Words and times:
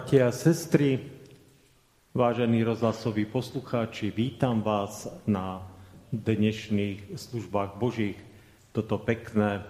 Bratia 0.00 0.32
a 0.32 0.32
sestry, 0.32 0.96
vážení 2.16 2.64
rozhlasoví 2.64 3.28
poslucháči, 3.28 4.08
vítam 4.08 4.64
vás 4.64 5.04
na 5.28 5.60
dnešných 6.08 7.20
službách 7.20 7.76
Božích. 7.76 8.16
Toto 8.72 8.96
pekné 8.96 9.60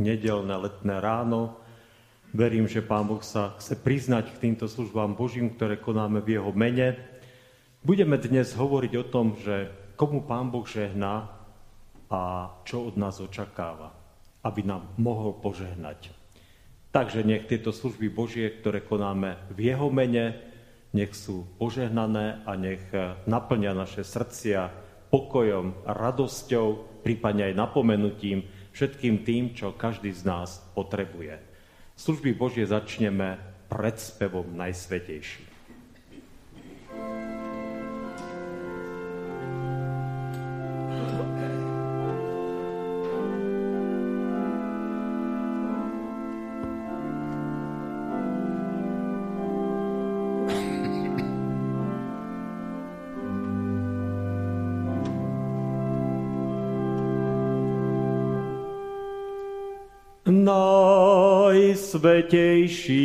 nedelné 0.00 0.56
letné 0.56 1.04
ráno. 1.04 1.60
Verím, 2.32 2.64
že 2.64 2.80
Pán 2.80 3.04
Boh 3.04 3.20
sa 3.20 3.60
chce 3.60 3.76
priznať 3.76 4.32
k 4.32 4.48
týmto 4.48 4.72
službám 4.72 5.20
Božím, 5.20 5.52
ktoré 5.52 5.76
konáme 5.76 6.24
v 6.24 6.40
Jeho 6.40 6.56
mene. 6.56 6.96
Budeme 7.84 8.16
dnes 8.16 8.56
hovoriť 8.56 8.92
o 8.96 9.04
tom, 9.04 9.36
že 9.36 9.68
komu 10.00 10.24
Pán 10.24 10.48
Boh 10.48 10.64
žehná 10.64 11.28
a 12.08 12.48
čo 12.64 12.88
od 12.88 12.96
nás 12.96 13.20
očakáva, 13.20 13.92
aby 14.48 14.64
nám 14.64 14.96
mohol 14.96 15.36
požehnať. 15.44 16.23
Takže 16.94 17.26
nech 17.26 17.50
tieto 17.50 17.74
služby 17.74 18.06
Božie, 18.06 18.46
ktoré 18.54 18.78
konáme 18.78 19.34
v 19.50 19.66
Jeho 19.74 19.90
mene, 19.90 20.38
nech 20.94 21.10
sú 21.10 21.42
požehnané 21.58 22.46
a 22.46 22.54
nech 22.54 22.86
naplňa 23.26 23.74
naše 23.74 24.06
srdcia 24.06 24.70
pokojom, 25.10 25.90
radosťou, 25.90 27.02
prípadne 27.02 27.50
aj 27.50 27.58
napomenutím 27.58 28.46
všetkým 28.70 29.26
tým, 29.26 29.58
čo 29.58 29.74
každý 29.74 30.14
z 30.14 30.22
nás 30.22 30.62
potrebuje. 30.78 31.42
Služby 31.98 32.30
Božie 32.38 32.62
začneme 32.62 33.42
predspevom 33.66 34.54
Najsvetejší. 34.54 35.53
Najsvetejší. 62.04 63.00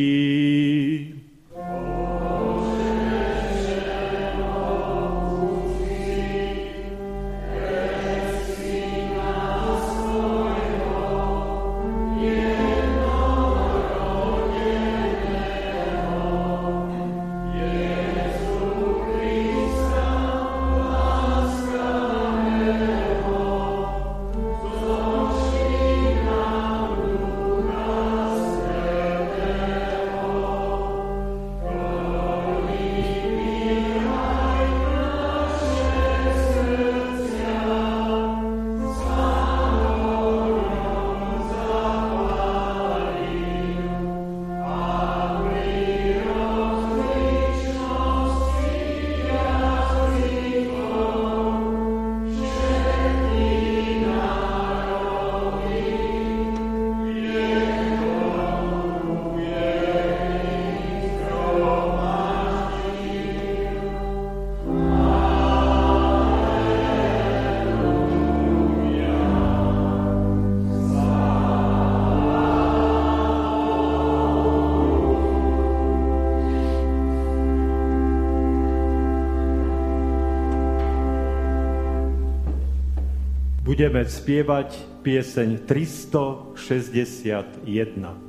Budeme 83.79 84.03
spievať 84.03 84.75
pieseň 85.07 85.63
361. 85.63 88.28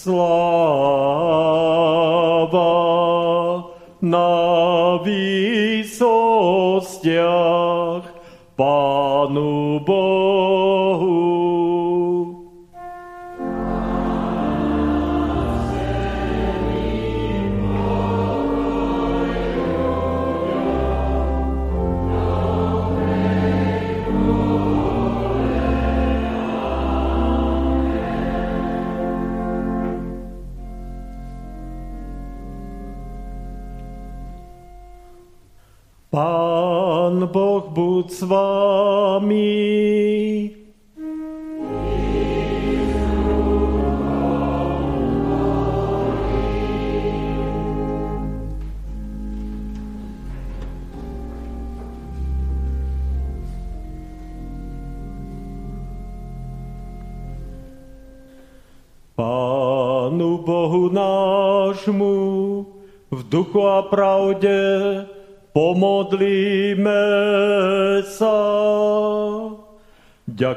Sláva 0.00 0.59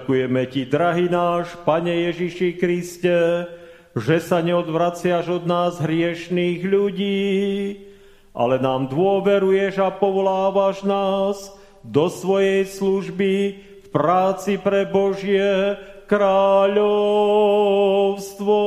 Ďakujeme 0.04 0.44
Ti, 0.52 0.68
drahý 0.68 1.08
náš 1.08 1.56
Pane 1.64 2.12
Ježiši 2.12 2.60
Kriste, 2.60 3.48
že 3.96 4.20
sa 4.20 4.44
neodvraciaš 4.44 5.40
od 5.40 5.48
nás 5.48 5.80
hriešných 5.80 6.60
ľudí, 6.60 7.32
ale 8.36 8.60
nám 8.60 8.92
dôveruješ 8.92 9.80
a 9.80 9.96
povolávaš 9.96 10.84
nás 10.84 11.56
do 11.88 12.12
svojej 12.12 12.68
služby 12.68 13.64
v 13.80 13.88
práci 13.96 14.60
pre 14.60 14.84
Božie 14.84 15.80
kráľovstvo. 16.12 18.60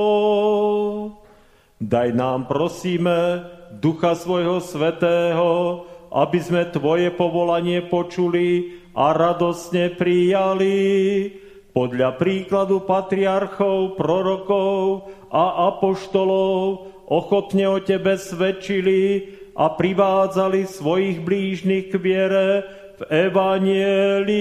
Daj 1.85 2.17
nám, 2.17 2.49
prosíme, 2.49 3.45
Ducha 3.77 4.17
svojho 4.17 4.65
Svetého, 4.65 5.85
aby 6.09 6.41
sme 6.41 6.65
Tvoje 6.73 7.13
povolanie 7.13 7.85
počuli 7.85 8.73
a 8.97 9.13
radosne 9.13 9.93
prijali. 9.93 11.29
Podľa 11.77 12.17
príkladu 12.17 12.81
patriarchov, 12.89 14.01
prorokov 14.01 15.13
a 15.29 15.69
apoštolov 15.69 16.89
ochotne 17.05 17.69
o 17.69 17.77
Tebe 17.85 18.17
svedčili 18.17 19.29
a 19.53 19.69
privádzali 19.69 20.65
svojich 20.65 21.21
blížnych 21.21 21.93
k 21.93 22.01
viere 22.01 22.65
v 22.97 23.29
Evangelium. 23.29 24.33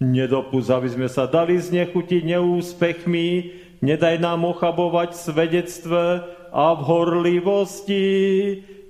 Nedopust, 0.00 0.72
aby 0.72 0.88
sme 0.88 1.12
sa 1.12 1.28
dali 1.28 1.60
znechutiť 1.60 2.24
neúspechmi, 2.24 3.52
nedaj 3.84 4.16
nám 4.24 4.48
ochabovať 4.48 5.12
svedectve, 5.12 6.24
a 6.52 6.74
v 6.74 6.80
horlivosti, 6.80 8.06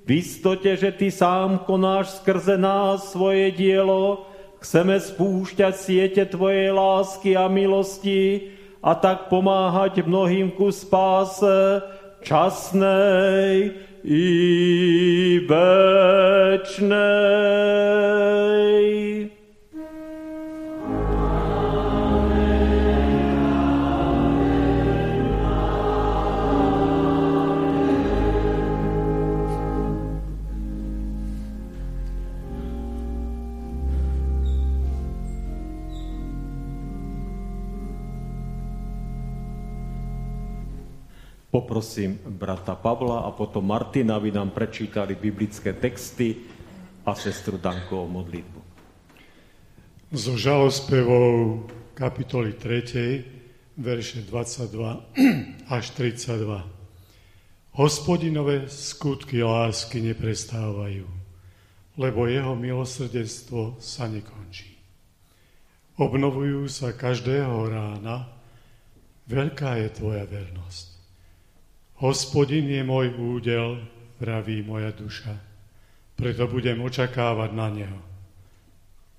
v 0.08 0.24
istote, 0.24 0.72
že 0.72 0.88
Ty 0.88 1.12
sám 1.12 1.68
konáš 1.68 2.24
skrze 2.24 2.56
nás 2.56 3.12
svoje 3.12 3.52
dielo, 3.52 4.24
chceme 4.56 4.96
spúšťať 4.96 5.74
siete 5.76 6.24
Tvojej 6.24 6.72
lásky 6.72 7.36
a 7.36 7.44
milosti 7.44 8.48
a 8.80 8.96
tak 8.96 9.28
pomáhať 9.28 10.00
mnohým 10.08 10.56
ku 10.56 10.72
spáse 10.72 11.84
časnej 12.24 13.76
i 14.00 14.24
večnej. 15.44 16.88
Poprosím 41.48 42.20
brata 42.28 42.76
Pavla 42.76 43.24
a 43.24 43.32
potom 43.32 43.64
Martina, 43.64 44.20
aby 44.20 44.28
nám 44.28 44.52
prečítali 44.52 45.16
biblické 45.16 45.72
texty 45.72 46.36
a 47.08 47.16
sestru 47.16 47.56
Danko 47.56 48.04
o 48.04 48.08
modlitbu. 48.08 48.60
Zo 50.12 50.36
žalospevou 50.36 51.64
kapitoly 51.96 52.52
3, 52.52 53.24
verše 53.80 54.28
22 54.28 55.00
až 55.76 55.90
32. 55.90 56.68
Hospodinové 57.80 58.68
skutky 58.68 59.40
lásky 59.40 60.04
neprestávajú, 60.04 61.08
lebo 61.96 62.20
jeho 62.28 62.52
milosrdenstvo 62.60 63.80
sa 63.80 64.04
nekončí. 64.04 64.76
Obnovujú 65.96 66.68
sa 66.68 66.92
každého 66.92 67.72
rána, 67.72 68.28
veľká 69.32 69.80
je 69.80 69.88
tvoja 69.96 70.28
vernosť. 70.28 70.97
Hospodin 71.98 72.70
je 72.70 72.86
môj 72.86 73.10
údel, 73.18 73.82
vraví 74.22 74.62
moja 74.62 74.94
duša, 74.94 75.34
preto 76.14 76.46
budem 76.46 76.78
očakávať 76.78 77.50
na 77.50 77.66
Neho. 77.74 78.00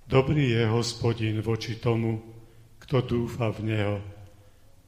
Dobrý 0.07 0.55
je 0.55 0.63
hospodin 0.63 1.43
voči 1.43 1.75
tomu, 1.75 2.24
kto 2.79 3.03
dúfa 3.03 3.51
v 3.51 3.59
Neho, 3.67 3.98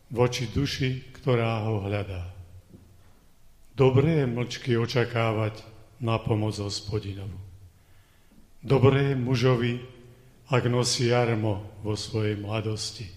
voči 0.07 0.47
duši, 0.47 1.11
ktorá 1.19 1.67
ho 1.67 1.83
hľadá. 1.83 2.31
Dobré 3.75 4.23
je 4.23 4.27
mlčky 4.39 4.79
očakávať 4.79 5.59
na 5.99 6.15
pomoc 6.15 6.55
hospodinovu. 6.63 7.35
Dobré 8.63 9.11
je 9.11 9.15
mužovi, 9.19 9.73
ak 10.47 10.63
nosí 10.71 11.11
jarmo 11.11 11.83
vo 11.83 11.99
svojej 11.99 12.39
mladosti. 12.39 13.11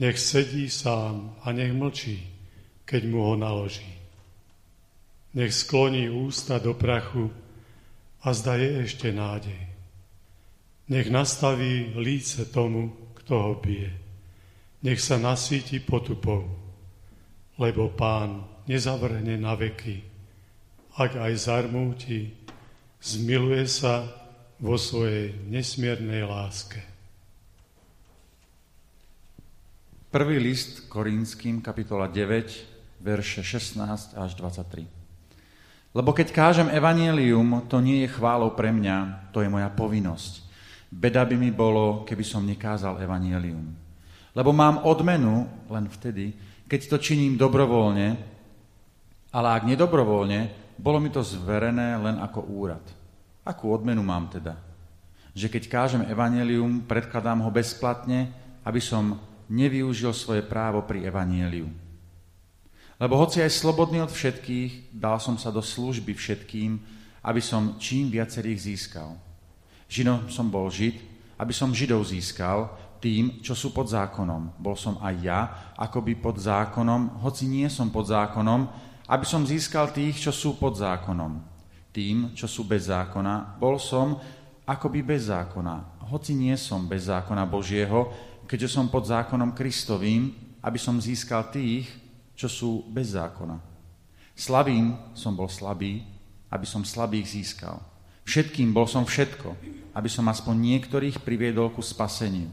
Nech 0.00 0.16
sedí 0.16 0.72
sám 0.72 1.36
a 1.44 1.52
nech 1.52 1.76
mlčí, 1.76 2.31
keď 2.92 3.08
mu 3.08 3.24
ho 3.24 3.34
naloží. 3.40 3.88
Nech 5.32 5.56
skloní 5.56 6.12
ústa 6.12 6.60
do 6.60 6.76
prachu 6.76 7.32
a 8.20 8.36
zda 8.36 8.60
je 8.60 8.84
ešte 8.84 9.08
nádej. 9.08 9.56
Nech 10.92 11.08
nastaví 11.08 11.96
líce 11.96 12.44
tomu, 12.52 12.92
kto 13.16 13.32
ho 13.32 13.52
bije. 13.56 13.96
Nech 14.84 15.00
sa 15.00 15.16
nasíti 15.16 15.80
potupou, 15.80 16.52
lebo 17.56 17.88
pán 17.96 18.44
nezavrhne 18.68 19.40
na 19.40 19.56
veky. 19.56 20.04
Ak 21.00 21.16
aj 21.16 21.32
zarmúti, 21.48 22.28
zmiluje 23.00 23.64
sa 23.72 24.04
vo 24.60 24.76
svojej 24.76 25.32
nesmiernej 25.48 26.28
láske. 26.28 26.84
Prvý 30.12 30.36
list 30.36 30.92
Korínským, 30.92 31.64
kapitola 31.64 32.04
9, 32.04 32.71
verše 33.02 33.42
16 33.42 34.14
až 34.14 34.30
23. 34.38 34.86
Lebo 35.92 36.14
keď 36.14 36.32
kážem 36.32 36.72
evanielium, 36.72 37.68
to 37.68 37.82
nie 37.82 38.06
je 38.06 38.14
chválou 38.14 38.54
pre 38.56 38.72
mňa, 38.72 39.28
to 39.34 39.44
je 39.44 39.50
moja 39.50 39.68
povinnosť. 39.68 40.40
Beda 40.88 41.26
by 41.26 41.36
mi 41.36 41.50
bolo, 41.52 42.06
keby 42.08 42.24
som 42.24 42.46
nekázal 42.46 43.02
evanielium. 43.02 43.74
Lebo 44.32 44.54
mám 44.56 44.88
odmenu 44.88 45.44
len 45.68 45.90
vtedy, 45.92 46.32
keď 46.64 46.96
to 46.96 46.96
činím 46.96 47.36
dobrovoľne, 47.36 48.16
ale 49.32 49.48
ak 49.52 49.68
nedobrovoľne, 49.68 50.40
bolo 50.80 50.96
mi 50.96 51.12
to 51.12 51.20
zverené 51.20 52.00
len 52.00 52.16
ako 52.16 52.48
úrad. 52.48 52.84
Akú 53.44 53.68
odmenu 53.68 54.00
mám 54.00 54.32
teda? 54.32 54.56
Že 55.36 55.48
keď 55.52 55.62
kážem 55.68 56.02
evanelium, 56.08 56.88
predkladám 56.88 57.44
ho 57.44 57.50
bezplatne, 57.52 58.32
aby 58.64 58.80
som 58.80 59.20
nevyužil 59.52 60.16
svoje 60.16 60.40
právo 60.40 60.84
pri 60.88 61.04
evanieliu. 61.04 61.81
Lebo 63.02 63.18
hoci 63.18 63.42
aj 63.42 63.50
slobodný 63.50 63.98
od 63.98 64.14
všetkých, 64.14 64.94
dal 64.94 65.18
som 65.18 65.34
sa 65.34 65.50
do 65.50 65.58
služby 65.58 66.14
všetkým, 66.14 66.78
aby 67.26 67.42
som 67.42 67.74
čím 67.82 68.14
viacerých 68.14 68.62
získal. 68.62 69.18
Žinom 69.90 70.30
som 70.30 70.46
bol 70.46 70.70
žid, 70.70 71.02
aby 71.34 71.50
som 71.50 71.74
Židov 71.74 72.06
získal 72.06 72.70
tým, 73.02 73.42
čo 73.42 73.58
sú 73.58 73.74
pod 73.74 73.90
zákonom. 73.90 74.54
Bol 74.54 74.78
som 74.78 75.02
aj 75.02 75.14
ja 75.18 75.40
akoby 75.74 76.14
pod 76.14 76.38
zákonom, 76.38 77.18
hoci 77.26 77.50
nie 77.50 77.66
som 77.66 77.90
pod 77.90 78.06
zákonom, 78.06 78.70
aby 79.10 79.26
som 79.26 79.42
získal 79.42 79.90
tých, 79.90 80.22
čo 80.22 80.30
sú 80.30 80.54
pod 80.54 80.78
zákonom. 80.78 81.42
Tým, 81.90 82.38
čo 82.38 82.46
sú 82.46 82.62
bez 82.62 82.86
zákona, 82.86 83.58
bol 83.58 83.82
som 83.82 84.14
akoby 84.62 85.02
bez 85.02 85.26
zákona, 85.26 86.06
hoci 86.06 86.38
nie 86.38 86.54
som 86.54 86.86
bez 86.86 87.10
zákona 87.10 87.42
Božieho, 87.50 88.14
keďže 88.46 88.78
som 88.78 88.86
pod 88.86 89.10
zákonom 89.10 89.50
Kristovým, 89.58 90.30
aby 90.62 90.78
som 90.78 91.02
získal 91.02 91.50
tých, 91.50 92.01
čo 92.42 92.50
sú 92.50 92.70
bez 92.90 93.14
zákona. 93.14 93.54
Slabým 94.34 95.14
som 95.14 95.38
bol 95.38 95.46
slabý, 95.46 96.02
aby 96.50 96.66
som 96.66 96.82
slabých 96.82 97.38
získal. 97.38 97.78
Všetkým 98.26 98.74
bol 98.74 98.90
som 98.90 99.06
všetko, 99.06 99.54
aby 99.94 100.08
som 100.10 100.26
aspoň 100.26 100.54
niektorých 100.58 101.22
priviedol 101.22 101.70
ku 101.70 101.78
spaseniu. 101.78 102.50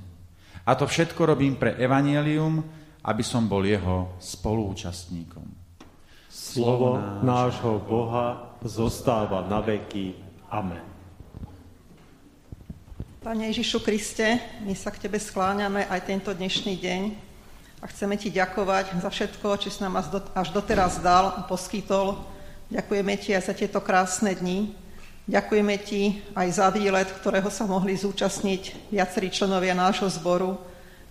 A 0.62 0.78
to 0.78 0.86
všetko 0.86 1.34
robím 1.34 1.58
pre 1.58 1.74
Evangelium, 1.82 2.62
aby 3.02 3.26
som 3.26 3.50
bol 3.50 3.66
jeho 3.66 4.14
spoluúčastníkom. 4.22 5.58
Slovo 6.30 7.02
nášho 7.26 7.82
Boha 7.82 8.54
zostáva 8.62 9.42
na 9.50 9.58
veky. 9.66 10.14
Amen. 10.54 10.86
Pane 13.26 13.50
Ježišu 13.50 13.82
Kriste, 13.82 14.38
my 14.62 14.78
sa 14.78 14.94
k 14.94 15.10
Tebe 15.10 15.18
skláňame 15.18 15.90
aj 15.90 16.00
tento 16.06 16.30
dnešný 16.30 16.78
deň 16.78 17.29
a 17.80 17.88
chceme 17.88 18.20
Ti 18.20 18.28
ďakovať 18.28 19.00
za 19.00 19.08
všetko, 19.08 19.56
čo 19.56 19.72
si 19.72 19.80
nám 19.80 20.04
až 20.36 20.48
doteraz 20.52 21.00
dal 21.00 21.32
a 21.32 21.42
poskytol. 21.48 22.20
Ďakujeme 22.68 23.14
Ti 23.16 23.40
aj 23.40 23.44
za 23.48 23.54
tieto 23.56 23.80
krásne 23.80 24.36
dni. 24.36 24.76
Ďakujeme 25.32 25.76
Ti 25.80 26.02
aj 26.36 26.48
za 26.52 26.68
výlet, 26.76 27.08
ktorého 27.08 27.48
sa 27.48 27.64
mohli 27.64 27.96
zúčastniť 27.96 28.92
viacerí 28.92 29.32
členovia 29.32 29.72
nášho 29.72 30.12
zboru. 30.12 30.60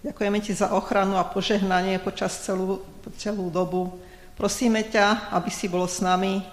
Ďakujeme 0.04 0.38
Ti 0.44 0.52
za 0.52 0.76
ochranu 0.76 1.16
a 1.16 1.24
požehnanie 1.24 1.96
počas 2.04 2.36
celú, 2.44 2.84
celú 3.16 3.48
dobu. 3.48 3.96
Prosíme 4.36 4.84
ťa, 4.84 5.32
aby 5.34 5.50
si 5.50 5.66
bol 5.66 5.88
s 5.88 6.04
nami, 6.04 6.44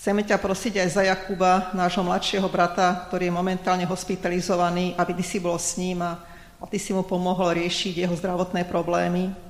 Chceme 0.00 0.24
ťa 0.24 0.40
prosiť 0.40 0.80
aj 0.80 0.88
za 0.96 1.02
Jakuba, 1.04 1.76
nášho 1.76 2.00
mladšieho 2.00 2.48
brata, 2.48 3.04
ktorý 3.12 3.28
je 3.28 3.36
momentálne 3.36 3.84
hospitalizovaný, 3.84 4.96
aby 4.96 5.12
ty 5.12 5.20
si 5.20 5.36
bol 5.36 5.60
s 5.60 5.76
ním 5.76 6.00
a, 6.00 6.16
a 6.56 6.64
ty 6.64 6.80
si 6.80 6.96
mu 6.96 7.04
pomohol 7.04 7.52
riešiť 7.60 8.08
jeho 8.08 8.16
zdravotné 8.16 8.64
problémy. 8.64 9.49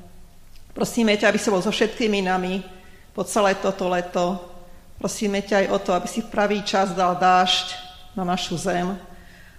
Prosíme 0.80 1.12
ťa, 1.12 1.28
aby 1.28 1.37
si 1.37 1.52
bol 1.52 1.60
so 1.60 1.68
všetkými 1.68 2.25
nami 2.25 2.64
po 3.12 3.20
celé 3.20 3.52
toto 3.52 3.84
leto. 3.92 4.40
Prosíme 4.96 5.44
ťa 5.44 5.60
aj 5.60 5.66
o 5.76 5.78
to, 5.84 5.90
aby 5.92 6.08
si 6.08 6.25
v 6.25 6.32
pravý 6.32 6.64
čas 6.64 6.96
dal 6.96 7.20
dážď 7.20 7.76
na 8.16 8.25
našu 8.25 8.56
zem. 8.56 8.96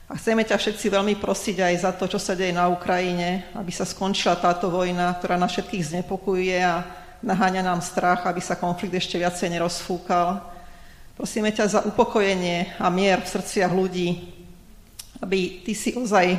A 0.09 0.17
chceme 0.17 0.41
ťa 0.41 0.57
všetci 0.57 0.89
veľmi 0.89 1.21
prosiť 1.21 1.61
aj 1.61 1.75
za 1.77 1.91
to, 1.93 2.09
čo 2.09 2.17
sa 2.17 2.33
deje 2.33 2.49
na 2.49 2.73
Ukrajine, 2.73 3.45
aby 3.53 3.69
sa 3.69 3.85
skončila 3.85 4.33
táto 4.33 4.73
vojna, 4.73 5.13
ktorá 5.21 5.37
nás 5.37 5.53
všetkých 5.53 5.93
znepokojuje 5.93 6.57
a 6.57 6.89
naháňa 7.21 7.69
nám 7.69 7.85
strach, 7.85 8.25
aby 8.25 8.41
sa 8.41 8.57
konflikt 8.57 8.97
ešte 8.97 9.21
viacej 9.21 9.53
nerozfúkal. 9.53 10.41
Prosíme 11.13 11.53
ťa 11.53 11.69
za 11.69 11.79
upokojenie 11.85 12.81
a 12.81 12.89
mier 12.89 13.21
v 13.21 13.29
srdciach 13.29 13.69
ľudí, 13.69 14.25
aby 15.21 15.61
ty 15.61 15.77
si 15.77 15.93
ozaj 15.93 16.33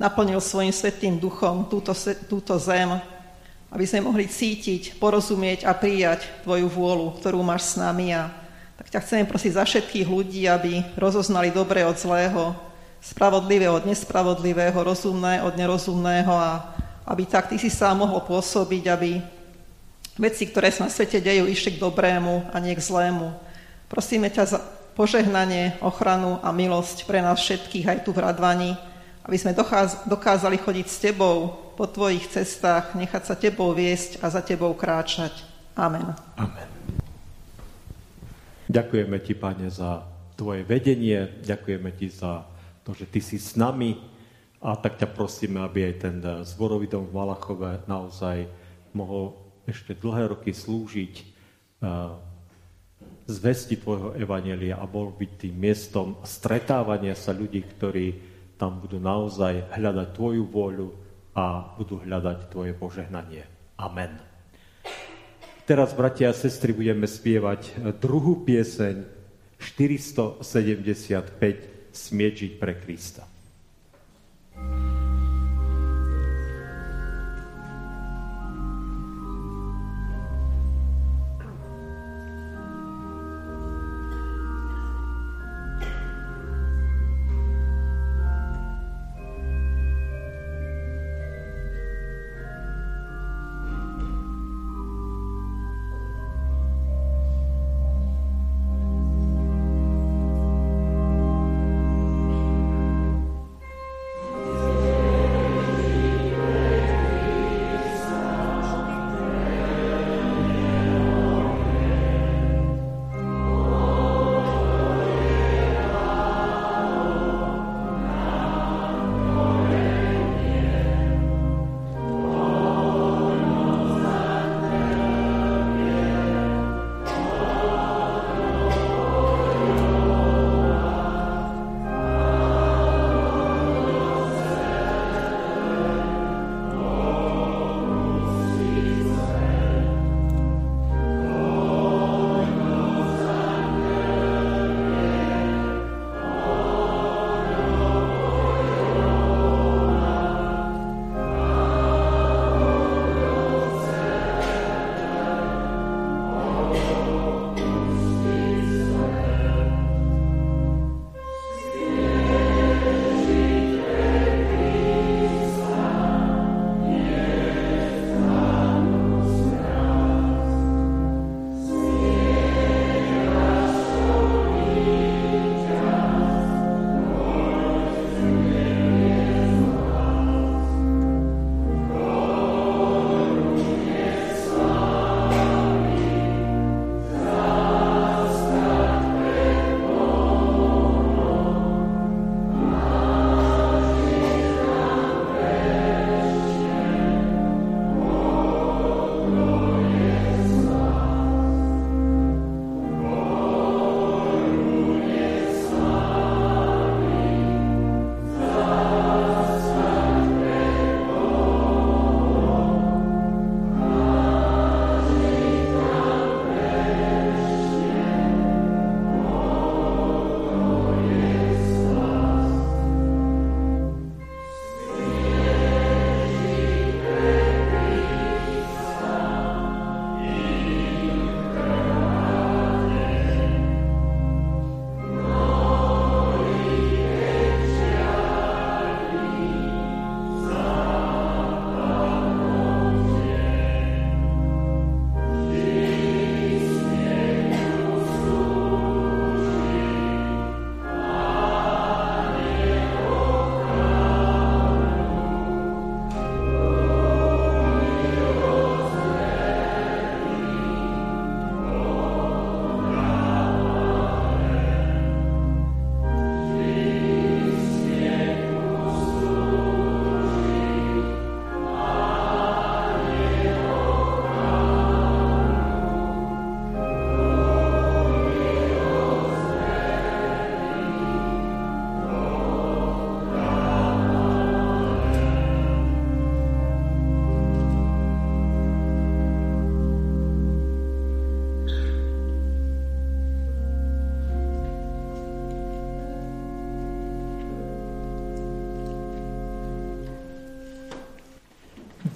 naplnil 0.00 0.40
svojim 0.40 0.72
svetým 0.72 1.20
duchom 1.20 1.68
túto, 1.68 1.92
túto 2.32 2.56
zem, 2.56 3.11
aby 3.72 3.84
sme 3.88 4.04
mohli 4.04 4.28
cítiť, 4.28 5.00
porozumieť 5.00 5.64
a 5.64 5.72
prijať 5.72 6.28
tvoju 6.44 6.68
vôľu, 6.68 7.16
ktorú 7.18 7.40
máš 7.40 7.72
s 7.72 7.80
nami. 7.80 8.12
A 8.12 8.28
tak 8.76 8.92
ťa 8.92 9.00
chceme 9.00 9.24
prosiť 9.24 9.52
za 9.56 9.64
všetkých 9.64 10.06
ľudí, 10.06 10.44
aby 10.44 10.84
rozoznali 11.00 11.48
dobre 11.48 11.80
od 11.88 11.96
zlého, 11.96 12.52
spravodlivé 13.00 13.72
od 13.72 13.88
nespravodlivého, 13.88 14.76
rozumné 14.76 15.40
od 15.40 15.56
nerozumného 15.56 16.30
a 16.36 16.76
aby 17.08 17.24
tak 17.26 17.50
ty 17.50 17.56
si 17.56 17.72
sám 17.72 18.04
mohol 18.04 18.22
pôsobiť, 18.22 18.84
aby 18.92 19.18
veci, 20.20 20.46
ktoré 20.46 20.70
sa 20.70 20.86
na 20.86 20.90
svete 20.92 21.18
dejú, 21.18 21.48
išli 21.48 21.74
k 21.74 21.82
dobrému 21.82 22.52
a 22.52 22.56
nie 22.60 22.76
k 22.76 22.84
zlému 22.84 23.52
Prosíme 23.92 24.32
ťa 24.32 24.44
za 24.48 24.58
požehnanie, 24.96 25.76
ochranu 25.84 26.40
a 26.40 26.48
milosť 26.48 27.04
pre 27.04 27.20
nás 27.20 27.36
všetkých 27.36 27.92
aj 27.92 27.98
tu 28.08 28.16
v 28.16 28.24
Radvani, 28.24 28.72
aby 29.28 29.36
sme 29.36 29.52
dokázali 30.08 30.56
chodiť 30.56 30.86
s 30.88 30.96
Tebou 30.96 31.52
po 31.82 31.90
Tvojich 31.90 32.30
cestách, 32.30 32.94
nechať 32.94 33.22
sa 33.26 33.34
Tebou 33.34 33.74
viesť 33.74 34.22
a 34.22 34.30
za 34.30 34.38
Tebou 34.38 34.70
kráčať. 34.78 35.34
Amen. 35.74 36.14
Amen. 36.38 36.70
Ďakujeme 38.70 39.18
Ti, 39.18 39.34
Pane, 39.34 39.66
za 39.66 40.06
Tvoje 40.38 40.62
vedenie, 40.62 41.42
ďakujeme 41.42 41.90
Ti 41.98 42.06
za 42.06 42.46
to, 42.86 42.94
že 42.94 43.10
Ty 43.10 43.18
si 43.18 43.34
s 43.34 43.58
nami 43.58 43.98
a 44.62 44.78
tak 44.78 44.94
ťa 44.94 45.10
prosíme, 45.10 45.58
aby 45.58 45.90
aj 45.90 45.94
ten 45.98 46.22
zborový 46.46 46.86
dom 46.86 47.02
v 47.10 47.18
Malachove 47.18 47.82
naozaj 47.90 48.46
mohol 48.94 49.34
ešte 49.66 49.98
dlhé 49.98 50.38
roky 50.38 50.54
slúžiť 50.54 51.14
zvesti 53.26 53.74
Tvojho 53.74 54.14
Evanelia 54.14 54.78
a 54.78 54.86
bol 54.86 55.10
byť 55.10 55.30
tým 55.34 55.58
miestom 55.58 56.14
stretávania 56.22 57.18
sa 57.18 57.34
ľudí, 57.34 57.58
ktorí 57.74 58.06
tam 58.54 58.78
budú 58.78 59.02
naozaj 59.02 59.66
hľadať 59.74 60.08
Tvoju 60.14 60.46
vôľu 60.46 61.01
a 61.32 61.76
budú 61.76 62.00
hľadať 62.04 62.52
Tvoje 62.52 62.72
požehnanie. 62.76 63.44
Amen. 63.80 64.20
Teraz, 65.62 65.94
bratia 65.94 66.30
a 66.30 66.36
sestry, 66.36 66.74
budeme 66.74 67.06
spievať 67.06 67.96
druhú 68.02 68.44
pieseň 68.44 69.06
475 69.56 70.42
Smiečiť 71.92 72.50
pre 72.56 72.72
Krista. 72.80 73.28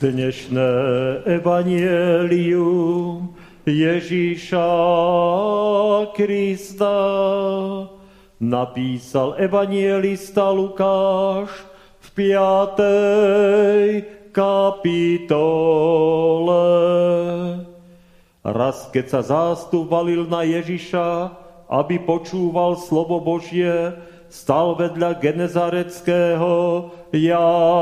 Dnešné 0.06 0.70
evanielium 1.26 3.34
Ježíša 3.66 4.70
Krista 6.14 6.94
napísal 8.38 9.34
evanielista 9.34 10.54
Lukáš 10.54 11.50
v 11.98 12.22
piatej 12.22 14.06
kapitole. 14.30 14.94
Raz, 18.46 18.86
keď 18.94 19.06
sa 19.10 19.26
zástup 19.26 19.90
valil 19.90 20.30
na 20.30 20.46
Ježiša, 20.46 21.34
aby 21.66 21.98
počúval 21.98 22.78
slovo 22.78 23.18
Božie, 23.18 23.90
stal 24.28 24.74
vedľa 24.76 25.18
Genezareckého 25.22 26.54
jazera 27.14 27.76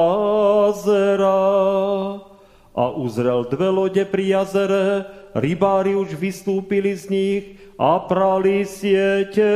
a 2.74 2.90
uzrel 2.90 3.46
dve 3.46 3.70
lode 3.70 4.02
pri 4.02 4.34
jazere, 4.34 5.06
rybári 5.38 5.94
už 5.94 6.18
vystúpili 6.18 6.98
z 6.98 7.04
nich 7.06 7.44
a 7.78 8.02
prali 8.02 8.66
siete. 8.66 9.46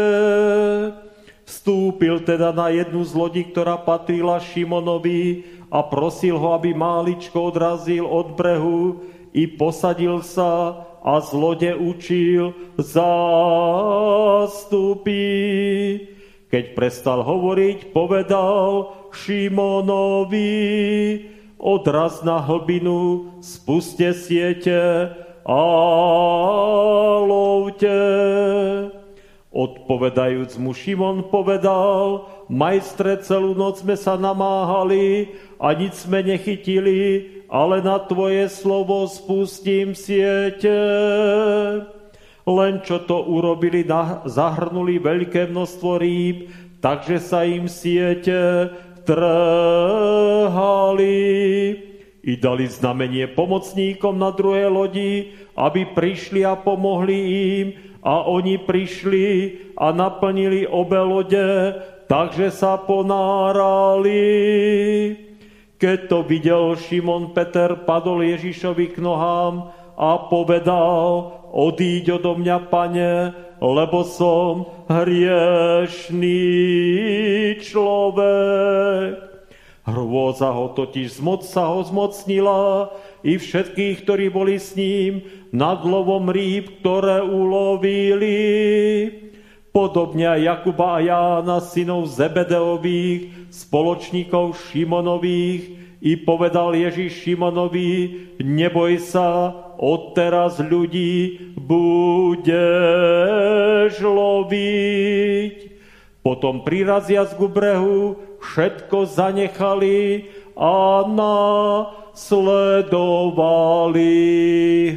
Vstúpil 1.49 2.23
teda 2.29 2.53
na 2.53 2.69
jednu 2.69 3.03
z 3.03 3.13
lodí, 3.17 3.43
ktorá 3.49 3.81
patrila 3.81 4.39
Šimonovi 4.39 5.49
a 5.73 5.81
prosil 5.83 6.37
ho, 6.37 6.53
aby 6.55 6.77
máličko 6.77 7.51
odrazil 7.51 8.05
od 8.05 8.37
brehu 8.37 9.01
i 9.33 9.49
posadil 9.49 10.21
sa 10.23 10.85
a 11.01 11.21
z 11.25 11.31
lode 11.33 11.73
učil 11.75 12.53
zástupy. 12.77 13.25
Keď 16.49 16.65
prestal 16.73 17.21
hovoriť, 17.21 17.93
povedal 17.93 18.97
Šimonovi, 19.13 20.49
odraz 21.61 22.25
na 22.25 22.41
hlbinu, 22.41 23.37
spuste 23.45 24.17
siete 24.17 25.13
a 25.45 25.63
lovte. 27.21 28.01
Odpovedajúc 29.53 30.57
mu 30.57 30.73
Šimon 30.73 31.29
povedal, 31.29 32.25
majstre, 32.49 33.21
celú 33.21 33.53
noc 33.53 33.85
sme 33.85 33.97
sa 34.01 34.17
namáhali 34.17 35.37
a 35.61 35.77
nic 35.77 35.93
sme 35.93 36.25
nechytili, 36.25 37.29
ale 37.53 37.85
na 37.85 38.01
tvoje 38.01 38.49
slovo 38.49 39.05
spustím 39.05 39.93
siete. 39.93 40.81
Len 42.49 42.81
čo 42.81 43.05
to 43.05 43.29
urobili, 43.29 43.85
zahrnuli 44.25 44.97
veľké 44.97 45.53
množstvo 45.53 46.01
rýb, 46.01 46.49
takže 46.81 47.21
sa 47.21 47.45
im 47.45 47.69
siete 47.69 48.73
trhali. 49.05 49.37
I 52.25 52.33
dali 52.41 52.65
znamenie 52.65 53.29
pomocníkom 53.37 54.17
na 54.17 54.33
druhé 54.33 54.65
lodi, 54.65 55.37
aby 55.61 55.93
prišli 55.93 56.41
a 56.49 56.57
pomohli 56.57 57.19
im. 57.61 57.77
A 58.01 58.25
oni 58.25 58.57
prišli 58.63 59.59
a 59.77 59.93
naplnili 59.93 60.65
obe 60.65 60.97
lode, 60.97 61.77
takže 62.09 62.49
sa 62.49 62.81
ponárali. 62.81 64.25
Keď 65.77 65.99
to 66.09 66.25
videl 66.25 66.75
Šimon 66.81 67.37
Peter, 67.37 67.77
padol 67.85 68.25
Ježišovi 68.25 68.97
k 68.97 69.05
nohám 69.05 69.71
a 69.99 70.27
povedal, 70.31 71.38
odíď 71.59 72.23
odo 72.23 72.39
mňa, 72.39 72.71
pane, 72.71 73.35
lebo 73.59 74.07
som 74.07 74.71
hriešný 74.87 76.39
človek. 77.59 79.27
Hrôza 79.89 80.53
ho 80.55 80.71
totiž 80.77 81.19
zmoc 81.19 81.43
sa 81.49 81.73
ho 81.73 81.83
zmocnila 81.83 82.93
i 83.25 83.41
všetkých, 83.41 84.05
ktorí 84.05 84.31
boli 84.31 84.61
s 84.61 84.77
ním 84.79 85.25
nad 85.51 85.83
lovom 85.83 86.31
rýb, 86.31 86.85
ktoré 86.85 87.25
ulovili. 87.25 88.37
Podobne 89.73 90.29
Jakuba 90.45 91.01
a 91.01 91.03
Jána, 91.03 91.65
synov 91.65 92.05
Zebedeových, 92.13 93.49
spoločníkov 93.49 94.61
Šimonových, 94.69 95.78
i 95.99 96.15
povedal 96.17 96.75
Ježiš 96.75 97.27
Šimonovi, 97.27 98.31
neboj 98.39 99.03
sa, 99.03 99.51
odteraz 99.79 100.59
ľudí 100.63 101.55
budeš 101.59 102.53
loviť. 104.03 105.57
Potom 106.23 106.63
priraziac 106.67 107.35
ku 107.35 107.49
brehu, 107.49 108.15
všetko 108.43 109.07
zanechali 109.07 110.31
a 110.59 111.07
nasledovali 111.09 112.19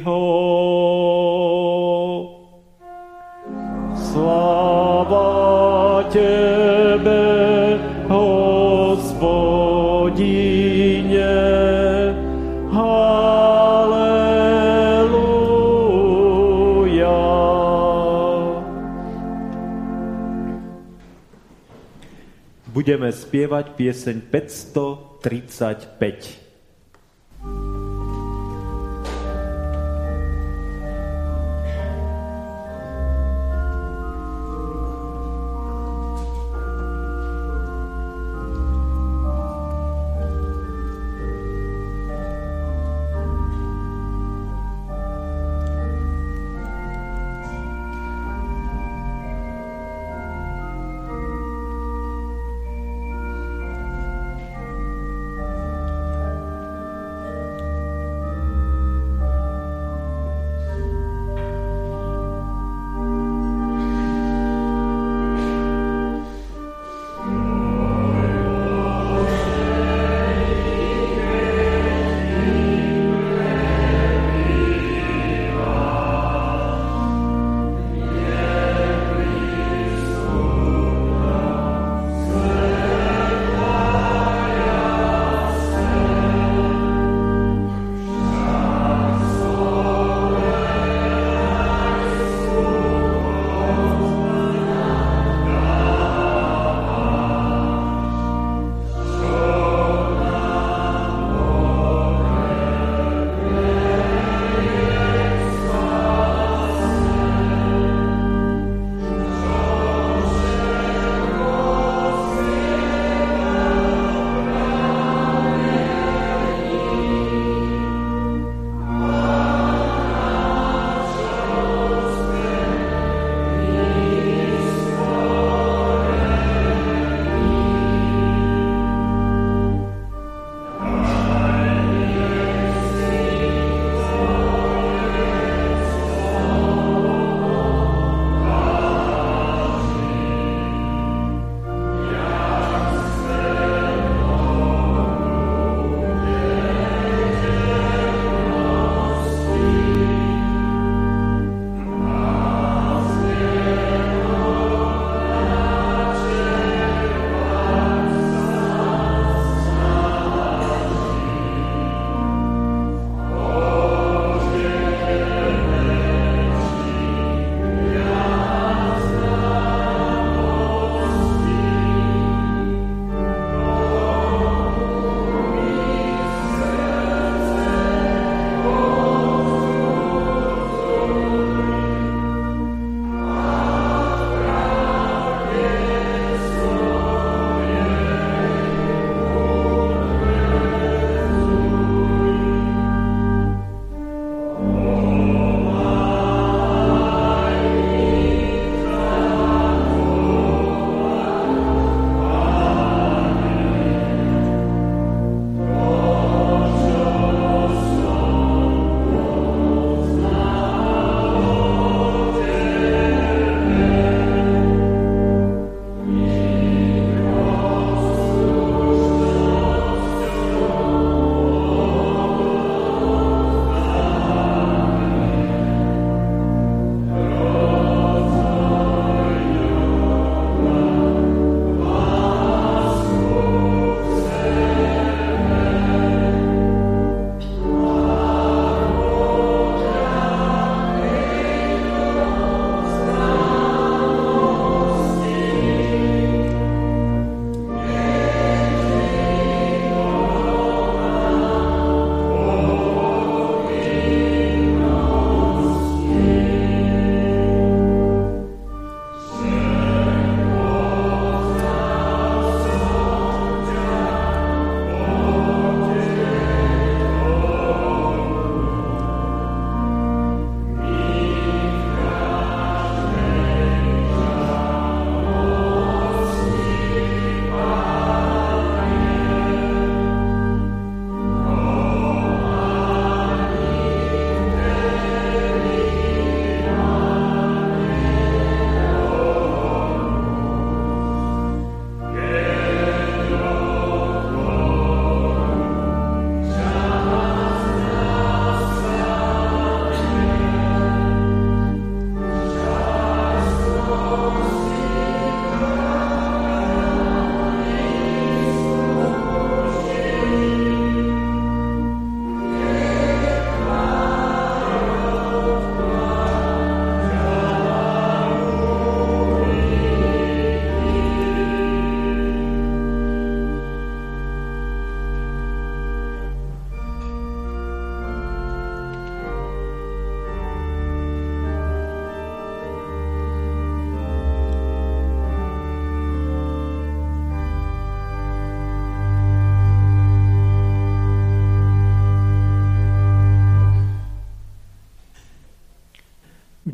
ho. 0.02 0.22
Sláva 3.96 5.30
Tebe, 6.12 6.51
budeme 22.82 23.14
spievať 23.14 23.78
pieseň 23.78 24.26
535. 24.26 26.41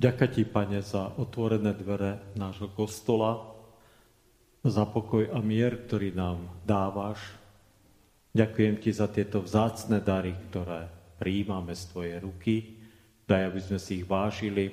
Ďakujem 0.08 0.32
ti, 0.32 0.44
Pane, 0.48 0.80
za 0.80 1.12
otvorené 1.20 1.76
dvere 1.76 2.32
nášho 2.32 2.72
kostola, 2.72 3.44
za 4.64 4.88
pokoj 4.88 5.28
a 5.28 5.36
mier, 5.44 5.84
ktorý 5.84 6.16
nám 6.16 6.48
dávaš. 6.64 7.20
Ďakujem 8.32 8.80
ti 8.80 8.88
za 8.88 9.04
tieto 9.12 9.44
vzácne 9.44 10.00
dary, 10.00 10.32
ktoré 10.48 10.88
prijímame 11.20 11.76
z 11.76 11.92
Tvojej 11.92 12.16
ruky. 12.24 12.80
Daj, 13.28 13.52
aby 13.52 13.60
sme 13.60 13.76
si 13.76 14.00
ich 14.00 14.08
vážili, 14.08 14.72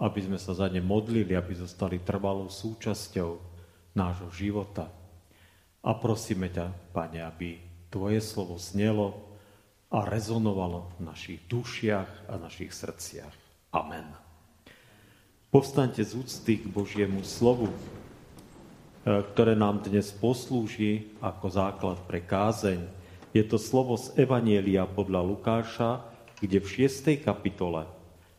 aby 0.00 0.24
sme 0.24 0.40
sa 0.40 0.56
za 0.56 0.72
ne 0.72 0.80
modlili, 0.80 1.36
aby 1.36 1.52
zostali 1.52 2.00
trvalou 2.00 2.48
súčasťou 2.48 3.36
nášho 3.92 4.32
života. 4.32 4.88
A 5.84 5.92
prosíme 6.00 6.48
ťa, 6.48 6.96
Pane, 6.96 7.20
aby 7.20 7.60
Tvoje 7.92 8.24
slovo 8.24 8.56
snelo 8.56 9.36
a 9.92 10.08
rezonovalo 10.08 10.96
v 10.96 11.12
našich 11.12 11.44
dušiach 11.44 12.32
a 12.32 12.40
našich 12.40 12.72
srdciach. 12.72 13.36
Amen. 13.76 14.25
Povstaňte 15.56 16.04
z 16.04 16.20
úcty 16.20 16.60
k 16.60 16.68
Božiemu 16.68 17.24
slovu, 17.24 17.72
e, 17.72 17.76
ktoré 19.08 19.56
nám 19.56 19.88
dnes 19.88 20.12
poslúži 20.12 21.08
ako 21.24 21.48
základ 21.48 21.96
pre 22.04 22.20
kázeň. 22.20 22.84
Je 23.32 23.40
to 23.40 23.56
slovo 23.56 23.96
z 23.96 24.12
Evanielia 24.20 24.84
podľa 24.84 25.24
Lukáša, 25.24 26.04
kde 26.44 26.60
v 26.60 26.84
6. 26.84 27.24
kapitole, 27.24 27.88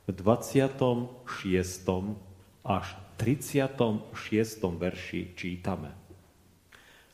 v 0.06 0.14
26. 0.14 1.10
až 2.62 2.86
36. 3.18 4.78
verši 4.78 5.34
čítame. 5.34 5.98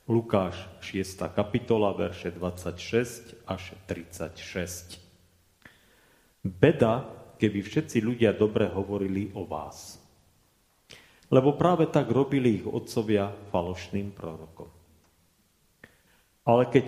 Lukáš 0.04 0.68
6. 0.84 1.32
kapitola, 1.32 1.96
verše 1.96 2.36
26 2.36 3.40
až 3.48 3.72
36. 3.88 5.00
Beda 6.44 7.23
keby 7.44 7.60
všetci 7.60 8.00
ľudia 8.00 8.32
dobre 8.32 8.72
hovorili 8.72 9.36
o 9.36 9.44
vás. 9.44 10.00
Lebo 11.28 11.60
práve 11.60 11.92
tak 11.92 12.08
robili 12.08 12.64
ich 12.64 12.66
otcovia 12.66 13.36
falošným 13.52 14.16
prorokom. 14.16 14.72
Ale 16.48 16.72
keď, 16.72 16.88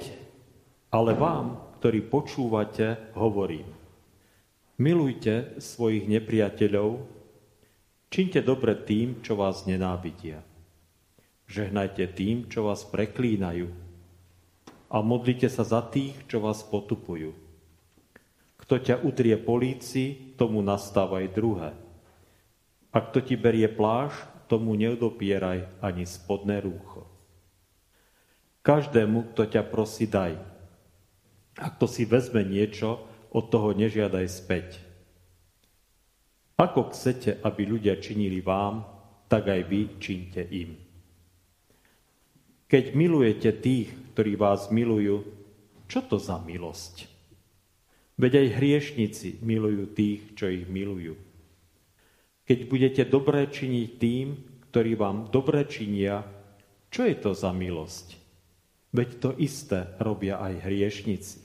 ale 0.95 1.11
vám, 1.11 1.75
ktorí 1.83 2.07
počúvate, 2.07 3.11
hovorím, 3.19 3.67
milujte 4.79 5.59
svojich 5.59 6.07
nepriateľov, 6.07 7.03
činte 8.07 8.39
dobre 8.39 8.79
tým, 8.79 9.19
čo 9.19 9.35
vás 9.35 9.67
nenávidia. 9.67 10.39
Žehnajte 11.51 12.15
tým, 12.15 12.47
čo 12.47 12.71
vás 12.71 12.87
preklínajú 12.87 13.67
a 14.87 14.97
modlite 15.03 15.51
sa 15.51 15.67
za 15.67 15.83
tých, 15.83 16.15
čo 16.31 16.39
vás 16.39 16.63
potupujú 16.63 17.44
kto 18.65 18.81
ťa 18.81 19.05
udrie 19.05 19.37
políci, 19.37 20.33
tomu 20.41 20.65
nastávaj 20.65 21.29
druhé. 21.37 21.77
A 22.89 22.97
kto 22.97 23.21
ti 23.21 23.37
berie 23.37 23.69
pláž, 23.69 24.17
tomu 24.49 24.73
neodopieraj 24.73 25.69
ani 25.85 26.09
spodné 26.09 26.65
rúcho. 26.65 27.05
Každému, 28.65 29.33
kto 29.33 29.45
ťa 29.45 29.61
prosí, 29.69 30.09
daj. 30.09 30.33
A 31.61 31.65
kto 31.77 31.85
si 31.85 32.09
vezme 32.09 32.41
niečo, 32.41 33.05
od 33.29 33.53
toho 33.53 33.75
nežiadaj 33.77 34.25
späť. 34.31 34.81
Ako 36.55 36.89
chcete, 36.89 37.43
aby 37.45 37.67
ľudia 37.67 37.99
činili 37.99 38.39
vám, 38.41 38.81
tak 39.27 39.51
aj 39.51 39.61
vy 39.67 39.81
činte 40.01 40.41
im. 40.41 40.73
Keď 42.65 42.97
milujete 42.97 43.51
tých, 43.61 43.93
ktorí 44.15 44.39
vás 44.39 44.73
milujú, 44.73 45.21
čo 45.85 45.99
to 46.01 46.17
za 46.17 46.41
milosť? 46.41 47.14
Veď 48.15 48.47
aj 48.47 48.55
hriešnici 48.59 49.43
milujú 49.43 49.91
tých, 49.91 50.39
čo 50.39 50.47
ich 50.47 50.63
milujú. 50.71 51.19
Keď 52.47 52.59
budete 52.71 53.03
dobré 53.03 53.49
činiť 53.51 53.87
tým, 53.99 54.27
ktorí 54.71 54.95
vám 54.95 55.27
dobré 55.27 55.67
činia, 55.67 56.23
čo 56.87 57.03
je 57.03 57.15
to 57.19 57.35
za 57.35 57.51
milosť? 57.51 58.15
Veď 58.95 59.09
to 59.19 59.29
isté 59.35 59.91
robia 59.99 60.39
aj 60.39 60.63
hriešnici. 60.63 61.43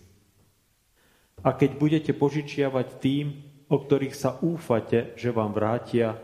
A 1.43 1.57
keď 1.57 1.71
budete 1.81 2.13
požičiavať 2.15 2.89
tým, 3.03 3.27
o 3.67 3.77
ktorých 3.81 4.15
sa 4.15 4.39
úfate, 4.39 5.17
že 5.19 5.35
vám 5.35 5.51
vrátia, 5.51 6.15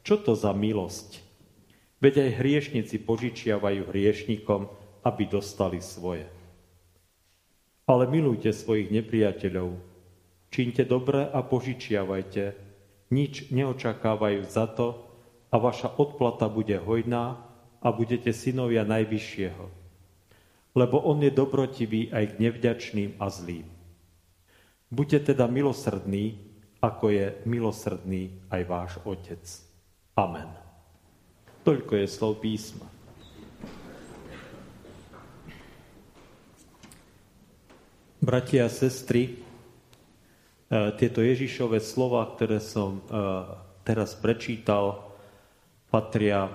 čo 0.00 0.16
to 0.16 0.32
za 0.32 0.56
milosť? 0.56 1.20
Veď 2.00 2.24
aj 2.24 2.38
hriešnici 2.40 2.96
požičiavajú 3.04 3.92
hriešnikom, 3.92 4.64
aby 5.04 5.22
dostali 5.28 5.84
svoje. 5.84 6.24
Ale 7.84 8.08
milujte 8.08 8.54
svojich 8.54 8.88
nepriateľov, 8.88 9.89
Čínte 10.60 10.84
dobre 10.84 11.24
a 11.24 11.40
požičiavajte, 11.40 12.52
nič 13.16 13.48
neočakávajú 13.48 14.44
za 14.44 14.68
to 14.68 15.08
a 15.48 15.56
vaša 15.56 15.96
odplata 15.96 16.52
bude 16.52 16.76
hojná 16.76 17.40
a 17.80 17.88
budete 17.88 18.28
synovia 18.36 18.84
Najvyššieho. 18.84 19.64
Lebo 20.76 21.00
on 21.00 21.24
je 21.24 21.32
dobrotivý 21.32 22.12
aj 22.12 22.36
k 22.36 22.40
nevďačným 22.44 23.16
a 23.16 23.32
zlým. 23.32 23.64
Buďte 24.92 25.32
teda 25.32 25.48
milosrdní, 25.48 26.36
ako 26.84 27.08
je 27.08 27.40
milosrdný 27.48 28.44
aj 28.52 28.62
váš 28.68 28.92
Otec. 29.08 29.40
Amen. 30.12 30.52
Toľko 31.64 32.04
je 32.04 32.04
slov 32.04 32.36
písma. 32.44 32.84
Bratia 38.20 38.68
a 38.68 38.70
sestry, 38.70 39.48
tieto 40.70 41.18
Ježišové 41.18 41.82
slova, 41.82 42.22
ktoré 42.30 42.62
som 42.62 43.02
e, 43.02 43.10
teraz 43.82 44.14
prečítal, 44.14 45.02
patria 45.90 46.46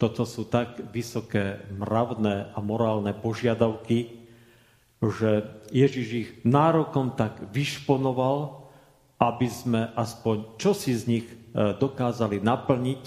toto 0.02 0.26
sú 0.26 0.50
tak 0.50 0.82
vysoké 0.90 1.62
mravné 1.70 2.50
a 2.50 2.58
morálne 2.58 3.14
požiadavky, 3.14 4.17
že 4.98 5.46
Ježiš 5.70 6.06
ich 6.10 6.30
nárokom 6.42 7.14
tak 7.14 7.38
vyšponoval, 7.54 8.66
aby 9.18 9.46
sme 9.46 9.94
aspoň 9.94 10.58
čosi 10.58 10.94
z 10.94 11.02
nich 11.06 11.26
e, 11.26 11.34
dokázali 11.74 12.42
naplniť 12.42 13.04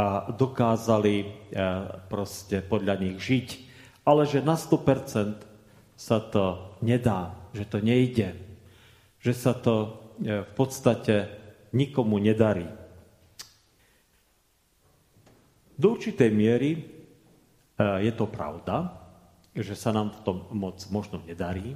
a 0.00 0.32
dokázali 0.32 1.14
e, 1.20 1.26
proste 2.08 2.64
podľa 2.64 2.94
nich 3.00 3.16
žiť. 3.20 3.48
Ale 4.08 4.24
že 4.24 4.40
na 4.40 4.56
100% 4.56 5.44
sa 5.98 6.18
to 6.24 6.76
nedá, 6.80 7.36
že 7.52 7.68
to 7.68 7.84
nejde, 7.84 8.36
že 9.20 9.32
sa 9.36 9.52
to 9.52 9.74
e, 10.24 10.44
v 10.44 10.52
podstate 10.56 11.28
nikomu 11.72 12.16
nedarí. 12.16 12.68
Do 15.76 15.94
určitej 15.94 16.32
miery 16.34 16.70
je 17.78 18.10
to 18.18 18.26
pravda, 18.26 19.07
že 19.62 19.78
sa 19.78 19.90
nám 19.94 20.14
v 20.14 20.22
tom 20.24 20.38
moc 20.54 20.80
možno 20.90 21.22
nedarí, 21.24 21.74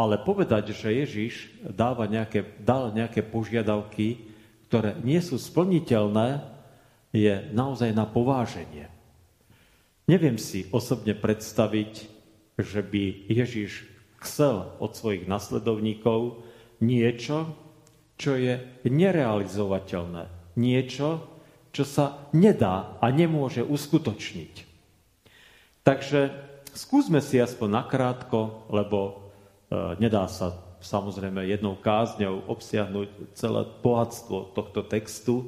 ale 0.00 0.16
povedať, 0.16 0.72
že 0.72 0.96
Ježiš 0.96 1.34
dáva 1.60 2.08
nejaké, 2.08 2.56
dal 2.64 2.94
nejaké 2.96 3.20
požiadavky, 3.20 4.32
ktoré 4.70 4.96
nie 5.04 5.20
sú 5.20 5.36
splniteľné, 5.36 6.40
je 7.10 7.50
naozaj 7.50 7.90
na 7.90 8.06
pováženie. 8.06 8.86
Neviem 10.06 10.38
si 10.38 10.70
osobne 10.70 11.12
predstaviť, 11.12 12.06
že 12.56 12.80
by 12.80 13.30
Ježiš 13.30 13.86
chcel 14.22 14.72
od 14.78 14.94
svojich 14.94 15.26
nasledovníkov 15.26 16.42
niečo, 16.80 17.54
čo 18.16 18.36
je 18.36 18.62
nerealizovateľné. 18.86 20.54
Niečo, 20.56 21.24
čo 21.70 21.84
sa 21.86 22.30
nedá 22.34 22.98
a 22.98 23.06
nemôže 23.10 23.62
uskutočniť. 23.62 24.54
Takže 25.86 26.49
skúsme 26.74 27.18
si 27.24 27.38
aspoň 27.38 27.84
nakrátko, 27.84 28.66
lebo 28.70 28.98
e, 29.08 29.12
nedá 29.98 30.26
sa 30.30 30.54
samozrejme 30.80 31.44
jednou 31.44 31.76
kázňou 31.76 32.48
obsiahnuť 32.48 33.36
celé 33.36 33.62
bohatstvo 33.84 34.56
tohto 34.56 34.86
textu, 34.86 35.34
e, 35.44 35.46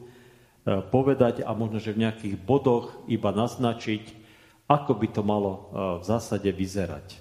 povedať 0.92 1.42
a 1.46 1.50
možno, 1.56 1.78
že 1.78 1.94
v 1.94 2.08
nejakých 2.08 2.36
bodoch 2.40 2.92
iba 3.08 3.30
naznačiť, 3.30 4.20
ako 4.66 4.92
by 4.96 5.08
to 5.10 5.22
malo 5.24 5.52
e, 5.52 5.60
v 6.00 6.04
zásade 6.04 6.50
vyzerať. 6.50 7.18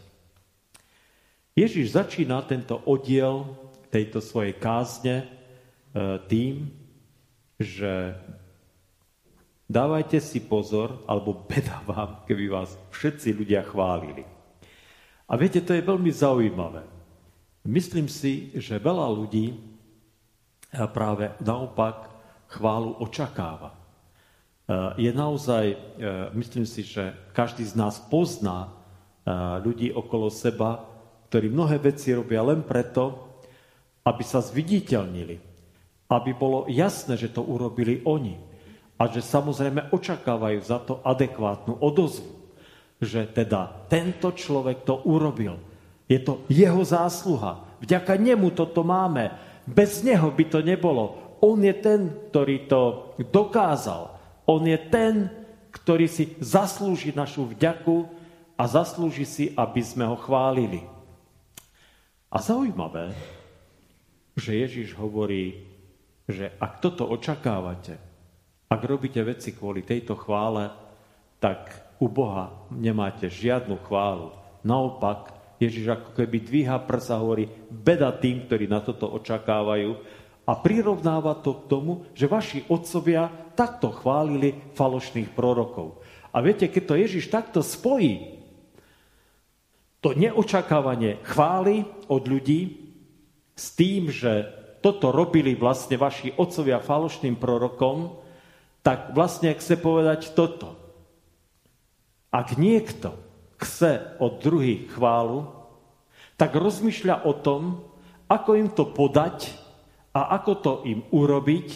Ježiš 1.51 1.93
začína 1.93 2.41
tento 2.47 2.79
oddiel 2.87 3.43
tejto 3.91 4.23
svojej 4.23 4.55
kázne 4.55 5.27
tým, 6.31 6.71
že 7.59 8.15
Dávajte 9.71 10.19
si 10.19 10.43
pozor, 10.43 10.99
alebo 11.07 11.47
beda 11.47 11.79
vám, 11.87 12.27
keby 12.27 12.51
vás 12.51 12.75
všetci 12.91 13.31
ľudia 13.31 13.63
chválili. 13.63 14.27
A 15.31 15.39
viete, 15.39 15.63
to 15.63 15.71
je 15.71 15.79
veľmi 15.79 16.11
zaujímavé. 16.11 16.83
Myslím 17.63 18.11
si, 18.11 18.51
že 18.59 18.83
veľa 18.83 19.07
ľudí 19.15 19.55
práve 20.91 21.31
naopak 21.39 22.11
chválu 22.51 22.99
očakáva. 22.99 23.71
Je 24.99 25.07
naozaj, 25.15 25.79
myslím 26.35 26.67
si, 26.67 26.83
že 26.83 27.15
každý 27.31 27.63
z 27.63 27.71
nás 27.79 27.95
pozná 28.11 28.75
ľudí 29.63 29.95
okolo 29.95 30.27
seba, 30.27 30.83
ktorí 31.31 31.47
mnohé 31.47 31.79
veci 31.79 32.11
robia 32.11 32.43
len 32.43 32.59
preto, 32.59 33.39
aby 34.03 34.23
sa 34.27 34.43
zviditeľnili, 34.43 35.39
aby 36.11 36.31
bolo 36.35 36.67
jasné, 36.67 37.15
že 37.15 37.31
to 37.31 37.39
urobili 37.39 38.03
oni 38.03 38.50
a 39.01 39.09
že 39.09 39.25
samozrejme 39.25 39.89
očakávajú 39.89 40.59
za 40.61 40.77
to 40.85 41.01
adekvátnu 41.01 41.81
odozvu, 41.81 42.37
že 43.01 43.25
teda 43.33 43.89
tento 43.89 44.29
človek 44.29 44.85
to 44.85 45.01
urobil. 45.09 45.57
Je 46.05 46.21
to 46.21 46.45
jeho 46.45 46.85
zásluha. 46.85 47.65
Vďaka 47.81 48.13
nemu 48.13 48.53
toto 48.53 48.85
máme. 48.85 49.33
Bez 49.65 50.05
neho 50.05 50.29
by 50.29 50.45
to 50.45 50.61
nebolo. 50.61 51.17
On 51.41 51.57
je 51.57 51.73
ten, 51.81 52.13
ktorý 52.29 52.69
to 52.69 52.81
dokázal. 53.17 54.13
On 54.45 54.61
je 54.61 54.77
ten, 54.77 55.33
ktorý 55.73 56.05
si 56.05 56.37
zaslúži 56.37 57.09
našu 57.17 57.49
vďaku 57.49 58.05
a 58.53 58.69
zaslúži 58.69 59.25
si, 59.25 59.45
aby 59.57 59.81
sme 59.81 60.05
ho 60.05 60.13
chválili. 60.13 60.85
A 62.29 62.37
zaujímavé, 62.37 63.17
že 64.37 64.61
Ježiš 64.61 64.93
hovorí, 64.93 65.65
že 66.29 66.53
ak 66.61 66.85
toto 66.85 67.09
očakávate, 67.09 68.10
ak 68.71 68.81
robíte 68.87 69.19
veci 69.19 69.51
kvôli 69.51 69.83
tejto 69.83 70.15
chvále, 70.15 70.71
tak 71.43 71.91
u 71.99 72.07
Boha 72.07 72.55
nemáte 72.71 73.27
žiadnu 73.27 73.75
chválu. 73.83 74.31
Naopak, 74.63 75.35
Ježiš 75.59 75.91
ako 75.91 76.09
keby 76.15 76.39
dvíha 76.39 76.79
prsa 76.87 77.19
hovorí, 77.19 77.51
beda 77.67 78.15
tým, 78.15 78.47
ktorí 78.47 78.71
na 78.71 78.79
toto 78.79 79.11
očakávajú 79.11 79.91
a 80.47 80.51
prirovnáva 80.55 81.35
to 81.43 81.59
k 81.59 81.67
tomu, 81.67 81.91
že 82.15 82.31
vaši 82.31 82.63
otcovia 82.71 83.27
takto 83.53 83.91
chválili 83.91 84.55
falošných 84.73 85.35
prorokov. 85.35 85.99
A 86.31 86.39
viete, 86.39 86.71
keď 86.71 86.83
to 86.87 86.95
Ježiš 86.95 87.27
takto 87.27 87.59
spojí, 87.59 88.39
to 90.01 90.17
neočakávanie 90.17 91.21
chvály 91.27 91.85
od 92.09 92.23
ľudí 92.25 92.89
s 93.53 93.77
tým, 93.77 94.09
že 94.09 94.49
toto 94.81 95.13
robili 95.13 95.53
vlastne 95.53 95.93
vaši 95.99 96.33
otcovia 96.33 96.81
falošným 96.81 97.37
prorokom, 97.37 98.20
tak 98.81 99.13
vlastne 99.13 99.53
chce 99.53 99.77
povedať 99.77 100.33
toto. 100.33 100.77
Ak 102.33 102.57
niekto 102.57 103.13
chce 103.61 104.17
od 104.17 104.41
druhých 104.41 104.89
chválu, 104.97 105.45
tak 106.39 106.57
rozmýšľa 106.57 107.29
o 107.29 107.33
tom, 107.37 107.85
ako 108.25 108.49
im 108.57 108.69
to 108.73 108.89
podať 108.89 109.53
a 110.17 110.33
ako 110.41 110.51
to 110.57 110.73
im 110.89 111.05
urobiť, 111.13 111.67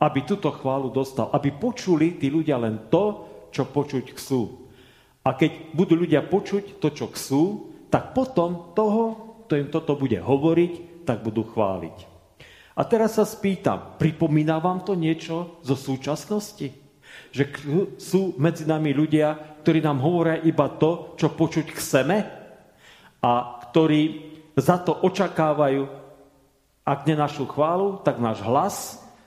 aby 0.00 0.18
túto 0.24 0.48
chválu 0.54 0.88
dostal. 0.88 1.28
Aby 1.36 1.52
počuli 1.52 2.16
tí 2.16 2.32
ľudia 2.32 2.56
len 2.56 2.88
to, 2.88 3.28
čo 3.52 3.68
počuť 3.68 4.16
chcú. 4.16 4.70
A 5.26 5.34
keď 5.34 5.74
budú 5.74 5.98
ľudia 5.98 6.22
počuť 6.24 6.78
to, 6.78 6.88
čo 6.94 7.10
chcú, 7.12 7.42
tak 7.90 8.14
potom 8.14 8.72
toho, 8.72 9.04
kto 9.46 9.52
im 9.58 9.68
toto 9.68 9.98
bude 9.98 10.18
hovoriť, 10.22 11.04
tak 11.04 11.22
budú 11.22 11.42
chváliť. 11.46 12.15
A 12.76 12.84
teraz 12.84 13.16
sa 13.16 13.24
spýtam, 13.24 13.96
pripomína 13.96 14.60
vám 14.60 14.84
to 14.84 14.92
niečo 14.92 15.64
zo 15.64 15.72
súčasnosti? 15.72 16.68
Že 17.32 17.44
sú 17.96 18.36
medzi 18.36 18.68
nami 18.68 18.92
ľudia, 18.92 19.56
ktorí 19.64 19.80
nám 19.80 20.04
hovoria 20.04 20.44
iba 20.44 20.68
to, 20.76 21.16
čo 21.16 21.32
počuť 21.32 21.72
chceme 21.72 22.16
a 23.24 23.32
ktorí 23.64 24.02
za 24.60 24.76
to 24.84 24.92
očakávajú, 24.92 25.88
ak 26.84 27.08
nie 27.08 27.16
našu 27.16 27.48
chválu, 27.48 28.04
tak 28.04 28.20
náš 28.20 28.44
hlas 28.44 28.76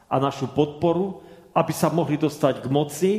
a 0.05 0.21
našu 0.21 0.45
podporu, 0.53 1.25
aby 1.57 1.73
sa 1.73 1.89
mohli 1.89 2.21
dostať 2.21 2.61
k 2.61 2.67
moci 2.69 3.11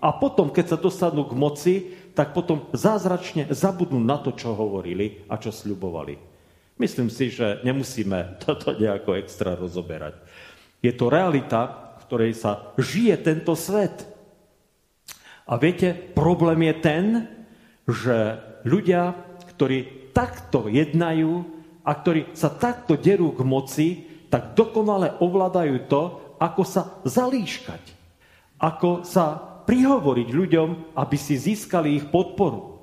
a 0.00 0.16
potom, 0.16 0.48
keď 0.48 0.74
sa 0.74 0.78
dostanú 0.80 1.28
k 1.28 1.36
moci, 1.36 1.74
tak 2.16 2.32
potom 2.32 2.72
zázračne 2.72 3.52
zabudnú 3.52 4.00
na 4.00 4.16
to, 4.16 4.32
čo 4.32 4.56
hovorili 4.56 5.28
a 5.28 5.36
čo 5.36 5.52
sľubovali. 5.52 6.33
Myslím 6.74 7.06
si, 7.06 7.30
že 7.30 7.62
nemusíme 7.62 8.34
toto 8.44 8.74
nejako 8.74 9.18
extra 9.18 9.54
rozoberať. 9.54 10.18
Je 10.82 10.92
to 10.92 11.08
realita, 11.08 11.94
v 12.00 12.02
ktorej 12.10 12.32
sa 12.36 12.74
žije 12.76 13.14
tento 13.24 13.56
svet. 13.56 14.04
A 15.44 15.56
viete, 15.60 15.92
problém 15.92 16.72
je 16.72 16.74
ten, 16.80 17.04
že 17.84 18.16
ľudia, 18.64 19.12
ktorí 19.56 20.10
takto 20.16 20.72
jednajú 20.72 21.44
a 21.84 21.90
ktorí 21.92 22.32
sa 22.32 22.48
takto 22.48 22.96
derú 22.96 23.36
k 23.36 23.44
moci, 23.44 23.88
tak 24.32 24.56
dokonale 24.56 25.20
ovládajú 25.20 25.76
to, 25.86 26.02
ako 26.40 26.62
sa 26.64 27.00
zalíškať, 27.04 27.82
ako 28.58 29.04
sa 29.04 29.36
prihovoriť 29.64 30.28
ľuďom, 30.32 30.96
aby 30.96 31.16
si 31.16 31.36
získali 31.36 31.96
ich 31.96 32.06
podporu. 32.08 32.73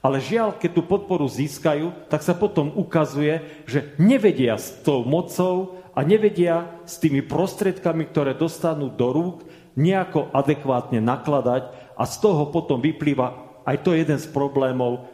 Ale 0.00 0.16
žiaľ, 0.16 0.56
keď 0.56 0.80
tú 0.80 0.82
podporu 0.88 1.28
získajú, 1.28 2.08
tak 2.08 2.24
sa 2.24 2.32
potom 2.32 2.72
ukazuje, 2.72 3.44
že 3.68 3.92
nevedia 4.00 4.56
s 4.56 4.80
tou 4.80 5.04
mocou 5.04 5.76
a 5.92 6.00
nevedia 6.00 6.72
s 6.88 6.96
tými 6.96 7.20
prostriedkami, 7.20 8.08
ktoré 8.08 8.32
dostanú 8.32 8.88
do 8.88 9.12
rúk, 9.12 9.36
nejako 9.76 10.32
adekvátne 10.32 11.04
nakladať 11.04 11.94
a 12.00 12.02
z 12.08 12.16
toho 12.16 12.48
potom 12.48 12.80
vyplýva 12.80 13.60
aj 13.68 13.76
to 13.84 13.92
jeden 13.92 14.16
z 14.16 14.26
problémov 14.32 15.04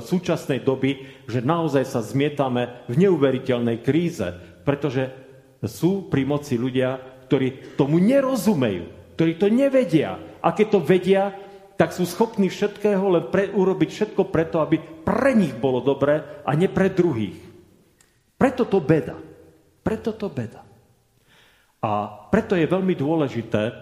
súčasnej 0.00 0.64
doby, 0.64 1.04
že 1.28 1.44
naozaj 1.44 1.84
sa 1.84 2.00
zmietame 2.00 2.86
v 2.88 2.94
neuveriteľnej 3.06 3.84
kríze, 3.84 4.24
pretože 4.64 5.10
sú 5.62 6.08
pri 6.08 6.24
moci 6.24 6.56
ľudia, 6.56 6.96
ktorí 7.28 7.76
tomu 7.76 8.00
nerozumejú, 8.00 9.14
ktorí 9.18 9.32
to 9.36 9.52
nevedia. 9.52 10.16
A 10.40 10.54
keď 10.56 10.66
to 10.74 10.80
vedia, 10.80 11.22
tak 11.76 11.96
sú 11.96 12.04
schopní 12.04 12.52
všetkého 12.52 13.04
len 13.08 13.24
pre, 13.32 13.50
urobiť 13.50 13.90
všetko 13.90 14.28
preto, 14.28 14.60
aby 14.60 14.78
pre 14.78 15.32
nich 15.32 15.56
bolo 15.56 15.80
dobré 15.82 16.42
a 16.44 16.52
nie 16.52 16.68
pre 16.68 16.92
druhých. 16.92 17.38
Preto 18.36 18.66
to 18.66 18.82
beda. 18.82 19.16
Preto 19.82 20.14
to 20.14 20.30
beda. 20.30 20.62
A 21.82 21.90
preto 22.30 22.54
je 22.54 22.70
veľmi 22.70 22.94
dôležité 22.94 23.74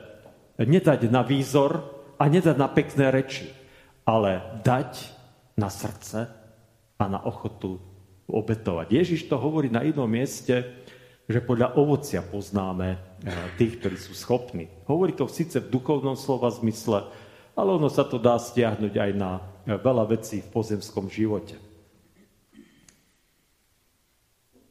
nedať 0.57 1.13
na 1.13 1.21
výzor 1.21 1.85
a 2.17 2.25
nedať 2.29 2.57
na 2.57 2.69
pekné 2.69 3.13
reči, 3.13 3.49
ale 4.05 4.61
dať 4.65 4.93
na 5.61 5.69
srdce 5.69 6.29
a 6.97 7.05
na 7.05 7.21
ochotu 7.21 7.81
obetovať. 8.29 8.89
Ježiš 8.93 9.29
to 9.29 9.37
hovorí 9.37 9.69
na 9.69 9.85
inom 9.85 10.09
mieste, 10.09 10.85
že 11.31 11.41
podľa 11.45 11.79
ovocia 11.79 12.25
poznáme 12.25 12.89
eh, 12.91 12.99
tých, 13.55 13.79
ktorí 13.79 13.97
sú 13.97 14.13
schopní. 14.17 14.67
Hovorí 14.89 15.15
to 15.15 15.31
síce 15.31 15.61
v 15.63 15.71
duchovnom 15.71 16.19
slova 16.19 16.51
zmysle, 16.51 17.07
ale 17.55 17.71
ono 17.77 17.89
sa 17.91 18.07
to 18.07 18.17
dá 18.17 18.39
stiahnuť 18.39 18.95
aj 18.95 19.11
na 19.15 19.41
veľa 19.67 20.11
vecí 20.11 20.43
v 20.43 20.53
pozemskom 20.53 21.11
živote. 21.11 21.71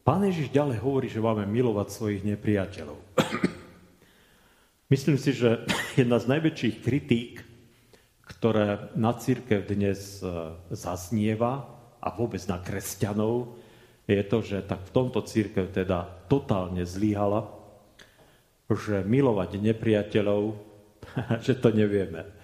Pán 0.10 0.26
Ježiš 0.26 0.50
ďalej 0.50 0.82
hovorí, 0.82 1.06
že 1.06 1.22
máme 1.22 1.46
milovať 1.46 1.88
svojich 1.94 2.26
nepriateľov. 2.26 2.98
Myslím 4.94 5.22
si, 5.22 5.38
že 5.38 5.70
jedna 6.02 6.18
z 6.18 6.26
najväčších 6.34 6.76
kritík, 6.82 7.46
ktoré 8.26 8.90
na 8.98 9.14
církev 9.14 9.70
dnes 9.70 10.26
e, 10.26 10.26
zaznieva 10.74 11.62
a 12.02 12.10
vôbec 12.10 12.42
na 12.50 12.58
kresťanov, 12.58 13.54
je 14.10 14.26
to, 14.26 14.42
že 14.42 14.66
tak 14.66 14.82
v 14.90 14.94
tomto 14.98 15.22
církev 15.22 15.70
teda 15.70 16.26
totálne 16.26 16.82
zlíhala, 16.82 17.46
že 18.66 19.06
milovať 19.06 19.62
nepriateľov, 19.62 20.58
že 21.46 21.54
to 21.62 21.70
nevieme. 21.70 22.39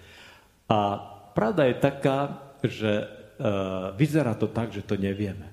A 0.66 0.98
pravda 1.34 1.70
je 1.70 1.76
taká, 1.78 2.18
že 2.66 2.92
e, 3.02 3.06
vyzerá 3.94 4.34
to 4.34 4.50
tak, 4.50 4.74
že 4.74 4.82
to 4.82 4.98
nevieme. 4.98 5.46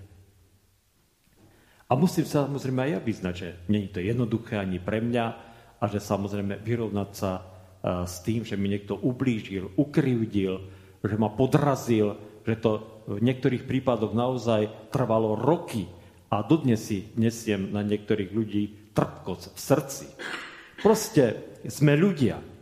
A 1.86 1.93
musím 1.93 2.26
samozrejme 2.26 2.89
aj 2.89 2.91
ja 2.97 2.99
vyznať, 3.03 3.34
že 3.38 3.49
nie 3.70 3.86
je 3.86 3.93
to 3.93 4.01
jednoduché 4.01 4.57
ani 4.57 4.82
pre 4.82 4.97
mňa 4.97 5.26
a 5.78 5.84
že 5.86 6.01
samozrejme 6.01 6.57
vyrovnať 6.66 7.09
sa 7.14 7.32
e, 7.38 7.41
s 8.09 8.26
tým, 8.26 8.41
že 8.41 8.57
mi 8.57 8.74
niekto 8.74 8.97
ublížil, 8.97 9.78
ukrivdil, 9.78 10.53
že 11.03 11.16
ma 11.20 11.30
podrazil, 11.30 12.18
že 12.47 12.57
to 12.57 13.03
v 13.05 13.20
niektorých 13.20 13.68
prípadoch 13.68 14.16
naozaj 14.16 14.89
trvalo 14.89 15.36
roky 15.36 15.86
a 16.32 16.41
dodnes 16.41 16.82
si 16.82 17.11
nesiem 17.20 17.70
na 17.70 17.84
niektorých 17.86 18.32
ľudí 18.32 18.64
trpkosť 18.95 19.43
v 19.53 19.59
srdci. 19.59 20.05
Proste 20.82 21.24
sme 21.68 21.93
ľudia. 21.93 22.53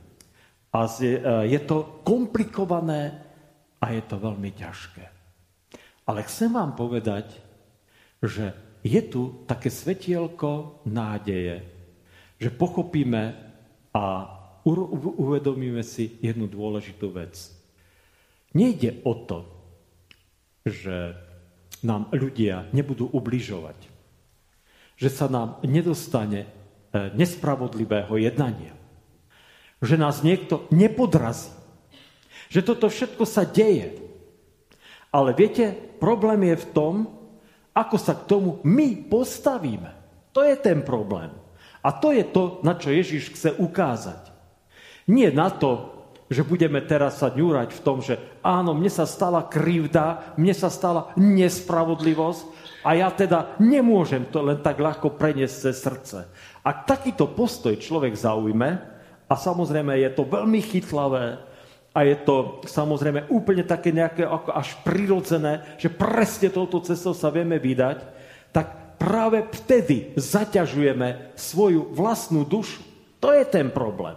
A 0.71 0.87
e, 0.87 1.19
je 1.51 1.59
to 1.67 2.01
komplikované 2.07 3.11
a 3.81 3.85
je 3.91 4.03
to 4.07 4.15
veľmi 4.15 4.51
ťažké. 4.55 5.03
Ale 6.07 6.23
chcem 6.27 6.51
vám 6.51 6.75
povedať, 6.75 7.35
že 8.23 8.55
je 8.81 9.01
tu 9.05 9.45
také 9.45 9.69
svetielko 9.69 10.81
nádeje, 10.89 11.61
že 12.41 12.49
pochopíme 12.49 13.37
a 13.93 14.03
uvedomíme 15.17 15.81
si 15.85 16.17
jednu 16.21 16.49
dôležitú 16.49 17.13
vec. 17.13 17.37
Nejde 18.53 19.01
o 19.05 19.13
to, 19.13 19.39
že 20.65 21.17
nám 21.81 22.13
ľudia 22.13 22.69
nebudú 22.73 23.09
ubližovať. 23.09 23.77
Že 25.01 25.09
sa 25.09 25.25
nám 25.25 25.57
nedostane 25.65 26.45
e, 26.45 26.49
nespravodlivého 27.17 28.21
jednania. 28.21 28.77
Že 29.81 29.95
nás 29.97 30.21
niekto 30.21 30.69
nepodrazí. 30.69 31.49
Že 32.53 32.61
toto 32.73 32.87
všetko 32.87 33.23
sa 33.25 33.43
deje. 33.43 33.97
Ale 35.11 35.35
viete, 35.35 35.75
problém 35.99 36.53
je 36.53 36.61
v 36.61 36.69
tom, 36.71 36.95
ako 37.75 37.95
sa 37.99 38.15
k 38.15 38.27
tomu 38.27 38.61
my 38.63 39.09
postavíme. 39.09 39.91
To 40.31 40.43
je 40.43 40.55
ten 40.59 40.83
problém. 40.83 41.31
A 41.81 41.89
to 41.91 42.13
je 42.13 42.23
to, 42.29 42.61
na 42.61 42.77
čo 42.77 42.93
Ježiš 42.93 43.33
chce 43.35 43.49
ukázať. 43.57 44.29
Nie 45.09 45.33
na 45.33 45.49
to, 45.49 45.91
že 46.31 46.47
budeme 46.47 46.79
teraz 46.79 47.19
sa 47.19 47.27
ňúrať 47.27 47.75
v 47.75 47.83
tom, 47.83 47.99
že 47.99 48.15
áno, 48.39 48.71
mne 48.71 48.87
sa 48.87 49.03
stala 49.03 49.43
krivda, 49.43 50.35
mne 50.39 50.55
sa 50.55 50.71
stala 50.71 51.11
nespravodlivosť 51.19 52.43
a 52.87 52.95
ja 52.95 53.11
teda 53.11 53.59
nemôžem 53.59 54.23
to 54.31 54.39
len 54.39 54.63
tak 54.63 54.79
ľahko 54.79 55.19
preniesť 55.19 55.55
cez 55.67 55.75
srdce. 55.83 56.17
Ak 56.63 56.87
takýto 56.87 57.27
postoj 57.35 57.75
človek 57.75 58.15
zaujme, 58.15 58.90
a 59.31 59.39
samozrejme 59.39 59.95
je 59.95 60.11
to 60.11 60.27
veľmi 60.27 60.59
chytlavé, 60.59 61.39
a 61.91 62.07
je 62.07 62.15
to 62.23 62.63
samozrejme 62.63 63.27
úplne 63.27 63.67
také 63.67 63.91
nejaké 63.91 64.23
ako 64.23 64.55
až 64.55 64.79
prirodzené, 64.83 65.75
že 65.75 65.91
presne 65.91 66.47
touto 66.47 66.79
cestou 66.79 67.11
sa 67.11 67.27
vieme 67.27 67.59
vydať, 67.59 67.99
tak 68.55 68.95
práve 68.95 69.43
vtedy 69.51 70.15
zaťažujeme 70.15 71.35
svoju 71.35 71.91
vlastnú 71.91 72.47
dušu. 72.47 72.79
To 73.19 73.35
je 73.35 73.43
ten 73.47 73.71
problém 73.71 74.15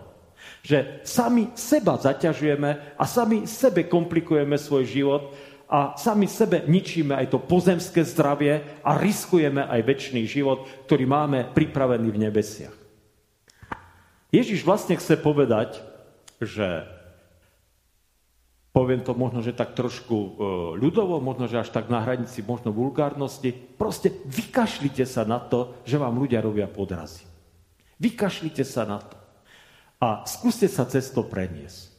že 0.64 1.04
sami 1.04 1.52
seba 1.52 2.00
zaťažujeme 2.00 2.96
a 2.96 3.04
sami 3.04 3.44
sebe 3.44 3.84
komplikujeme 3.84 4.56
svoj 4.56 4.88
život 4.88 5.22
a 5.68 5.92
sami 6.00 6.24
sebe 6.24 6.64
ničíme 6.64 7.12
aj 7.12 7.28
to 7.28 7.38
pozemské 7.44 8.00
zdravie 8.00 8.80
a 8.80 8.96
riskujeme 8.96 9.60
aj 9.60 9.80
väčší 9.84 10.24
život, 10.24 10.64
ktorý 10.88 11.04
máme 11.04 11.52
pripravený 11.52 12.08
v 12.08 12.22
nebesiach. 12.28 12.83
Ježiš 14.34 14.66
vlastne 14.66 14.98
chce 14.98 15.14
povedať, 15.14 15.78
že 16.42 16.90
poviem 18.74 19.06
to 19.06 19.14
možno, 19.14 19.38
že 19.38 19.54
tak 19.54 19.78
trošku 19.78 20.16
e, 20.18 20.30
ľudovo, 20.82 21.22
možno, 21.22 21.46
že 21.46 21.62
až 21.62 21.70
tak 21.70 21.86
na 21.86 22.02
hranici 22.02 22.42
možno 22.42 22.74
vulgárnosti, 22.74 23.54
proste 23.54 24.10
vykašlite 24.26 25.06
sa 25.06 25.22
na 25.22 25.38
to, 25.38 25.78
že 25.86 26.02
vám 26.02 26.18
ľudia 26.18 26.42
robia 26.42 26.66
podrazy. 26.66 27.22
Vykašlite 28.02 28.66
sa 28.66 28.82
na 28.82 28.98
to 28.98 29.14
a 30.02 30.26
skúste 30.26 30.66
sa 30.66 30.82
cez 30.90 31.14
to 31.14 31.22
preniesť. 31.22 31.94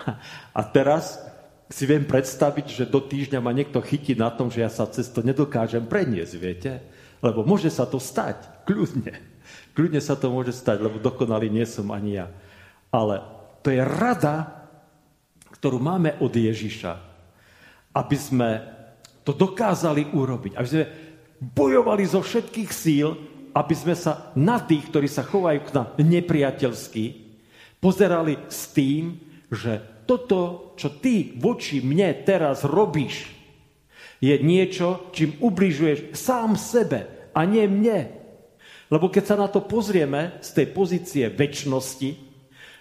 A 0.56 0.60
teraz 0.64 1.20
si 1.68 1.84
viem 1.84 2.08
predstaviť, 2.08 2.66
že 2.72 2.84
do 2.88 3.04
týždňa 3.04 3.40
ma 3.42 3.52
niekto 3.52 3.82
chytí 3.84 4.16
na 4.16 4.32
tom, 4.32 4.48
že 4.48 4.64
ja 4.64 4.70
sa 4.72 4.88
cez 4.88 5.12
to 5.12 5.20
nedokážem 5.20 5.84
preniesť, 5.84 6.34
viete? 6.40 6.72
Lebo 7.20 7.44
môže 7.44 7.68
sa 7.68 7.84
to 7.84 8.00
stať, 8.00 8.64
kľudne. 8.64 9.35
Kľudne 9.76 10.00
sa 10.00 10.16
to 10.16 10.32
môže 10.32 10.56
stať, 10.56 10.80
lebo 10.80 10.96
dokonalý 10.96 11.52
nie 11.52 11.68
som 11.68 11.92
ani 11.92 12.24
ja. 12.24 12.32
Ale 12.88 13.20
to 13.60 13.68
je 13.68 13.84
rada, 13.84 14.64
ktorú 15.52 15.76
máme 15.76 16.16
od 16.24 16.32
Ježiša, 16.32 16.96
aby 17.92 18.16
sme 18.16 18.50
to 19.20 19.36
dokázali 19.36 20.16
urobiť. 20.16 20.56
Aby 20.56 20.68
sme 20.68 20.84
bojovali 21.36 22.08
zo 22.08 22.24
všetkých 22.24 22.70
síl, 22.72 23.12
aby 23.52 23.74
sme 23.76 23.92
sa 23.92 24.32
na 24.32 24.64
tých, 24.64 24.88
ktorí 24.88 25.08
sa 25.12 25.24
chovajú 25.24 25.60
k 25.68 25.74
nám 25.76 25.88
nepriateľsky, 26.00 27.04
pozerali 27.76 28.40
s 28.48 28.72
tým, 28.72 29.20
že 29.52 30.04
toto, 30.08 30.72
čo 30.80 30.96
ty 31.02 31.36
voči 31.36 31.84
mne 31.84 32.16
teraz 32.24 32.64
robíš, 32.64 33.28
je 34.24 34.32
niečo, 34.40 35.12
čím 35.12 35.36
ubližuješ 35.44 36.16
sám 36.16 36.56
sebe 36.56 37.30
a 37.36 37.44
nie 37.44 37.68
mne. 37.68 38.25
Lebo 38.86 39.10
keď 39.10 39.24
sa 39.24 39.36
na 39.36 39.48
to 39.50 39.66
pozrieme 39.66 40.38
z 40.38 40.62
tej 40.62 40.66
pozície 40.70 41.24
väčšnosti, 41.26 42.10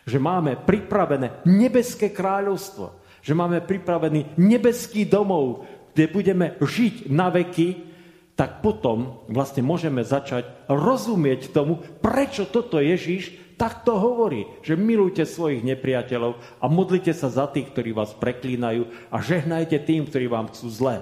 že 0.06 0.18
máme 0.22 0.62
pripravené 0.62 1.42
nebeské 1.50 2.14
kráľovstvo, 2.14 2.94
že 3.26 3.34
máme 3.34 3.66
pripravený 3.66 4.38
nebeský 4.38 5.10
domov, 5.10 5.66
kde 5.98 6.06
budeme 6.14 6.48
žiť 6.62 7.10
na 7.10 7.34
veky, 7.34 7.98
tak 8.38 8.62
potom 8.62 9.26
vlastne 9.32 9.66
môžeme 9.66 10.06
začať 10.06 10.46
rozumieť 10.70 11.50
tomu, 11.56 11.82
prečo 12.04 12.46
toto 12.46 12.78
Ježíš 12.78 13.46
tak 13.56 13.88
to 13.88 13.96
hovorí, 13.96 14.44
že 14.68 14.76
milujte 14.76 15.24
svojich 15.24 15.64
nepriateľov 15.64 16.60
a 16.60 16.66
modlite 16.68 17.16
sa 17.16 17.32
za 17.32 17.48
tých, 17.48 17.72
ktorí 17.72 17.96
vás 17.96 18.12
preklínajú 18.12 18.92
a 19.08 19.24
žehnajte 19.24 19.80
tým, 19.80 20.04
ktorí 20.12 20.28
vám 20.28 20.52
chcú 20.52 20.68
zle. 20.68 20.98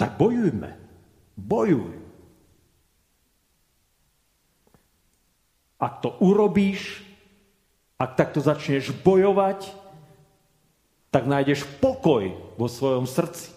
Tak 0.00 0.16
bojujme. 0.16 0.89
Bojuj. 1.40 1.96
Ak 5.80 6.04
to 6.04 6.12
urobíš, 6.20 7.00
ak 7.96 8.20
takto 8.20 8.44
začneš 8.44 8.92
bojovať, 9.00 9.72
tak 11.08 11.24
nájdeš 11.24 11.64
pokoj 11.80 12.36
vo 12.60 12.68
svojom 12.68 13.08
srdci. 13.08 13.50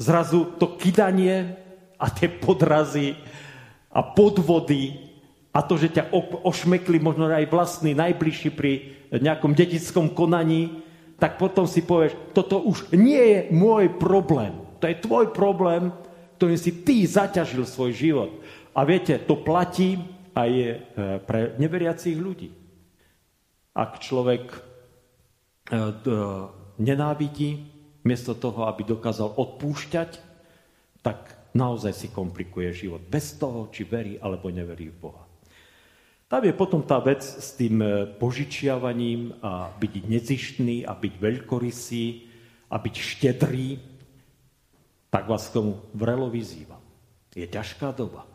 Zrazu 0.00 0.48
to 0.56 0.80
kydanie 0.80 1.60
a 2.00 2.08
tie 2.08 2.32
podrazy 2.32 3.20
a 3.92 4.00
podvody 4.00 4.96
a 5.52 5.60
to, 5.60 5.76
že 5.76 5.92
ťa 5.92 6.14
ošmekli 6.46 6.96
možno 6.96 7.28
aj 7.28 7.50
vlastní 7.52 7.92
najbližší 7.92 8.48
pri 8.54 8.96
nejakom 9.12 9.52
detickom 9.52 10.08
konaní, 10.14 10.80
tak 11.20 11.36
potom 11.36 11.68
si 11.68 11.84
povieš, 11.84 12.16
toto 12.32 12.62
už 12.64 12.96
nie 12.96 13.20
je 13.20 13.38
môj 13.52 13.92
problém. 14.00 14.56
To 14.80 14.88
je 14.88 14.96
tvoj 14.96 15.36
problém, 15.36 15.92
ktorým 16.40 16.56
si 16.56 16.72
ty 16.80 17.04
zaťažil 17.04 17.68
svoj 17.68 17.92
život. 17.92 18.32
A 18.72 18.88
viete, 18.88 19.20
to 19.20 19.36
platí 19.36 20.00
aj 20.32 20.50
e, 20.56 20.74
pre 21.20 21.52
neveriacich 21.60 22.16
ľudí. 22.16 22.48
Ak 23.76 24.00
človek 24.00 24.48
e, 24.48 24.58
nenávidí, 26.80 27.68
miesto 28.08 28.32
toho, 28.32 28.64
aby 28.72 28.88
dokázal 28.88 29.36
odpúšťať, 29.36 30.16
tak 31.04 31.36
naozaj 31.52 31.92
si 31.92 32.08
komplikuje 32.08 32.72
život. 32.72 33.04
Bez 33.04 33.36
toho, 33.36 33.68
či 33.68 33.84
verí 33.84 34.16
alebo 34.16 34.48
neverí 34.48 34.88
v 34.88 34.96
Boha. 34.96 35.28
Tam 36.30 36.40
je 36.40 36.56
potom 36.56 36.80
tá 36.80 37.02
vec 37.04 37.20
s 37.20 37.52
tým 37.52 37.84
e, 37.84 38.06
požičiavaním 38.16 39.36
a 39.44 39.76
byť 39.76 39.92
nezištný 40.08 40.88
a 40.88 40.96
byť 40.96 41.12
veľkorysý 41.20 42.06
a 42.70 42.80
byť 42.80 42.94
štedrý. 42.96 43.89
Tak 45.10 45.26
vás 45.26 45.50
k 45.50 45.58
tomu 45.58 45.82
vrelo 45.90 46.30
vyzývam. 46.30 46.80
Je 47.34 47.46
ťažká 47.46 47.90
doba. 47.94 48.26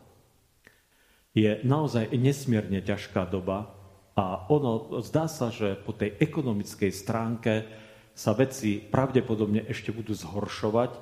Je 1.36 1.60
naozaj 1.64 2.12
nesmierne 2.16 2.80
ťažká 2.80 3.28
doba 3.28 3.72
a 4.16 4.48
ono 4.48 5.00
zdá 5.04 5.28
sa, 5.28 5.52
že 5.52 5.76
po 5.76 5.92
tej 5.92 6.16
ekonomickej 6.16 6.88
stránke 6.88 7.68
sa 8.16 8.32
veci 8.32 8.80
pravdepodobne 8.80 9.68
ešte 9.68 9.92
budú 9.92 10.16
zhoršovať, 10.16 10.96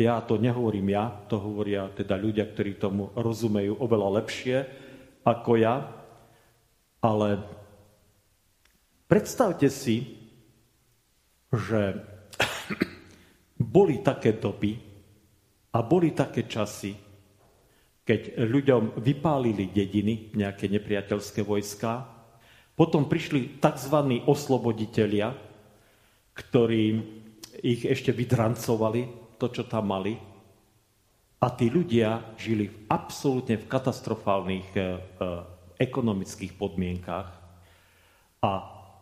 ja 0.00 0.18
to 0.24 0.40
nehovorím 0.40 0.96
ja, 0.96 1.12
to 1.28 1.36
hovoria 1.38 1.92
teda 1.92 2.16
ľudia, 2.16 2.48
ktorí 2.48 2.80
tomu 2.80 3.12
rozumejú 3.14 3.78
oveľa 3.78 4.24
lepšie 4.24 4.56
ako 5.22 5.60
ja. 5.60 5.86
Ale 7.04 7.44
predstavte 9.06 9.68
si, 9.68 10.18
že 11.52 12.00
boli 13.76 14.00
také 14.00 14.34
doby 14.34 14.93
a 15.74 15.78
boli 15.82 16.14
také 16.14 16.46
časy, 16.46 16.94
keď 18.06 18.38
ľuďom 18.46 19.02
vypálili 19.02 19.74
dediny, 19.74 20.30
nejaké 20.38 20.70
nepriateľské 20.70 21.42
vojská, 21.42 22.14
potom 22.78 23.10
prišli 23.10 23.58
tzv. 23.58 24.22
osloboditelia, 24.26 25.34
ktorí 26.34 26.84
ich 27.62 27.86
ešte 27.86 28.14
vydrancovali, 28.14 29.34
to, 29.38 29.46
čo 29.50 29.66
tam 29.66 29.90
mali. 29.90 30.14
A 31.42 31.46
tí 31.54 31.70
ľudia 31.70 32.34
žili 32.38 32.70
absolútne 32.90 33.58
v 33.58 33.68
katastrofálnych 33.68 34.68
e, 34.74 34.80
e, 34.80 34.84
ekonomických 35.78 36.54
podmienkách. 36.56 37.28
A 38.42 38.50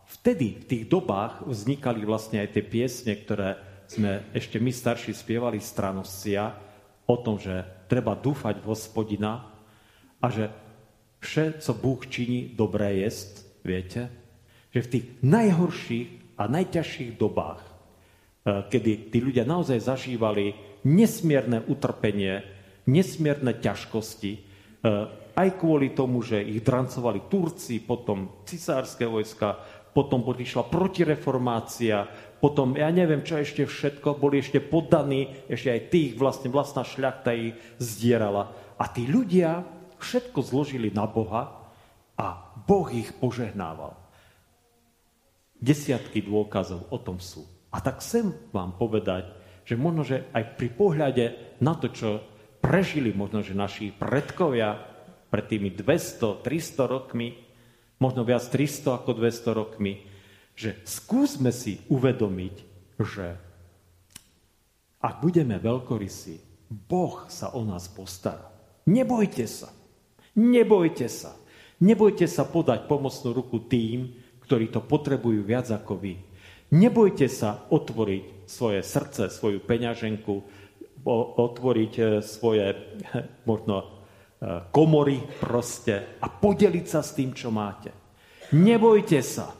vtedy, 0.09 0.61
v 0.61 0.65
tých 0.67 0.83
dobách, 0.89 1.45
vznikali 1.45 2.03
vlastne 2.03 2.43
aj 2.43 2.49
tie 2.59 2.63
piesne, 2.65 3.13
ktoré 3.15 3.72
sme 3.93 4.33
ešte 4.33 4.57
my 4.57 4.71
starší 4.73 5.13
spievali 5.13 5.61
stranoscia 5.61 6.41
o 7.05 7.15
tom, 7.21 7.37
že 7.37 7.85
treba 7.85 8.17
dúfať 8.17 8.63
v 8.63 8.69
hospodina 8.73 9.53
a 10.17 10.27
že 10.33 10.49
vše, 11.21 11.61
co 11.61 11.71
Bůh 11.73 12.01
činí, 12.07 12.57
dobré 12.57 13.05
jest, 13.05 13.45
viete? 13.63 14.09
Že 14.73 14.79
v 14.81 14.91
tých 14.91 15.05
najhorších 15.21 16.09
a 16.41 16.49
najťažších 16.49 17.21
dobách 17.21 17.73
Eh, 18.43 18.67
kedy 18.67 19.07
tí 19.07 19.23
ľudia 19.23 19.47
naozaj 19.47 19.79
zažívali 19.79 20.51
nesmierne 20.83 21.63
utrpenie, 21.63 22.43
nesmierne 22.91 23.55
ťažkosti, 23.55 24.31
eh, 24.35 24.43
aj 25.31 25.49
kvôli 25.55 25.95
tomu, 25.95 26.19
že 26.19 26.43
ich 26.43 26.59
drancovali 26.59 27.31
Turci, 27.31 27.79
potom 27.79 28.43
cisárske 28.43 29.07
vojska, 29.07 29.63
potom 29.93 30.25
prišla 30.25 30.67
protireformácia, 30.67 32.09
potom 32.41 32.75
ja 32.75 32.91
neviem, 32.91 33.23
čo 33.23 33.39
ešte 33.39 33.63
všetko, 33.63 34.19
boli 34.19 34.41
ešte 34.43 34.59
poddaní, 34.59 35.31
ešte 35.47 35.69
aj 35.69 35.81
tých 35.93 36.11
vlastne 36.19 36.49
vlastná 36.51 36.83
šľachta 36.83 37.31
ich 37.31 37.55
zdierala. 37.79 38.51
A 38.75 38.89
tí 38.89 39.07
ľudia 39.07 39.63
všetko 40.01 40.43
zložili 40.43 40.91
na 40.91 41.07
Boha 41.07 41.71
a 42.19 42.27
Boh 42.67 42.89
ich 42.91 43.15
požehnával. 43.15 43.95
Desiatky 45.63 46.19
dôkazov 46.19 46.91
o 46.91 46.99
tom 46.99 47.23
sú. 47.23 47.47
A 47.71 47.79
tak 47.79 48.03
chcem 48.03 48.35
vám 48.51 48.75
povedať, 48.75 49.31
že 49.63 49.79
možno, 49.79 50.03
že 50.03 50.27
aj 50.35 50.59
pri 50.59 50.69
pohľade 50.75 51.25
na 51.63 51.79
to, 51.79 51.87
čo 51.87 52.19
prežili 52.59 53.15
možno, 53.15 53.39
že 53.39 53.55
naši 53.55 53.95
predkovia 53.95 54.75
pred 55.31 55.45
tými 55.47 55.71
200, 55.71 56.43
300 56.43 56.93
rokmi, 56.93 57.39
možno 58.03 58.27
viac 58.27 58.43
300 58.43 58.99
ako 58.99 59.15
200 59.15 59.55
rokmi, 59.55 60.03
že 60.59 60.75
skúsme 60.83 61.55
si 61.55 61.79
uvedomiť, 61.87 62.55
že 62.99 63.39
ak 64.99 65.23
budeme 65.23 65.55
veľkorysí, 65.55 66.43
Boh 66.67 67.23
sa 67.31 67.55
o 67.55 67.63
nás 67.63 67.87
postará. 67.87 68.51
Nebojte 68.83 69.47
sa. 69.47 69.71
Nebojte 70.35 71.07
sa. 71.07 71.31
Nebojte 71.79 72.27
sa 72.27 72.43
podať 72.43 72.87
pomocnú 72.91 73.31
ruku 73.31 73.63
tým, 73.67 74.15
ktorí 74.43 74.71
to 74.71 74.83
potrebujú 74.83 75.43
viac 75.43 75.71
ako 75.71 75.99
vy. 75.99 76.19
Nebojte 76.73 77.29
sa 77.29 77.67
otvoriť 77.69 78.49
svoje 78.49 78.81
srdce, 78.81 79.29
svoju 79.29 79.61
peňaženku, 79.61 80.33
otvoriť 81.37 81.93
e, 81.99 82.03
svoje 82.23 82.73
možno 83.49 83.92
komory 84.71 85.23
proste 85.39 86.19
a 86.19 86.27
podeliť 86.27 86.85
sa 86.85 86.99
s 86.99 87.15
tým, 87.15 87.31
čo 87.31 87.47
máte. 87.53 87.95
Nebojte 88.51 89.19
sa. 89.23 89.55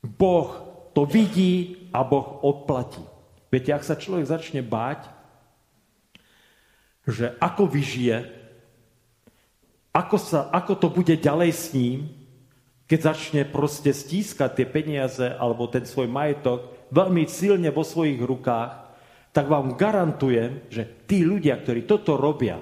Boh 0.00 0.50
to 0.96 1.04
vidí 1.04 1.88
a 1.92 2.00
Boh 2.04 2.40
odplatí. 2.44 3.02
Viete, 3.52 3.70
ak 3.70 3.86
sa 3.86 3.94
človek 3.94 4.26
začne 4.26 4.64
báť, 4.64 5.12
že 7.04 7.36
ako 7.36 7.68
vyžije, 7.68 8.24
ako, 9.94 10.16
sa, 10.18 10.50
ako 10.50 10.72
to 10.80 10.88
bude 10.90 11.14
ďalej 11.20 11.50
s 11.52 11.64
ním, 11.76 12.10
keď 12.84 13.14
začne 13.14 13.42
proste 13.48 13.94
stískať 13.94 14.60
tie 14.60 14.66
peniaze 14.68 15.24
alebo 15.24 15.70
ten 15.70 15.86
svoj 15.86 16.10
majetok 16.10 16.88
veľmi 16.92 17.24
silne 17.30 17.70
vo 17.72 17.86
svojich 17.86 18.20
rukách, 18.20 18.72
tak 19.34 19.46
vám 19.50 19.74
garantujem, 19.74 20.66
že 20.70 21.06
tí 21.08 21.26
ľudia, 21.26 21.58
ktorí 21.58 21.86
toto 21.86 22.14
robia, 22.14 22.58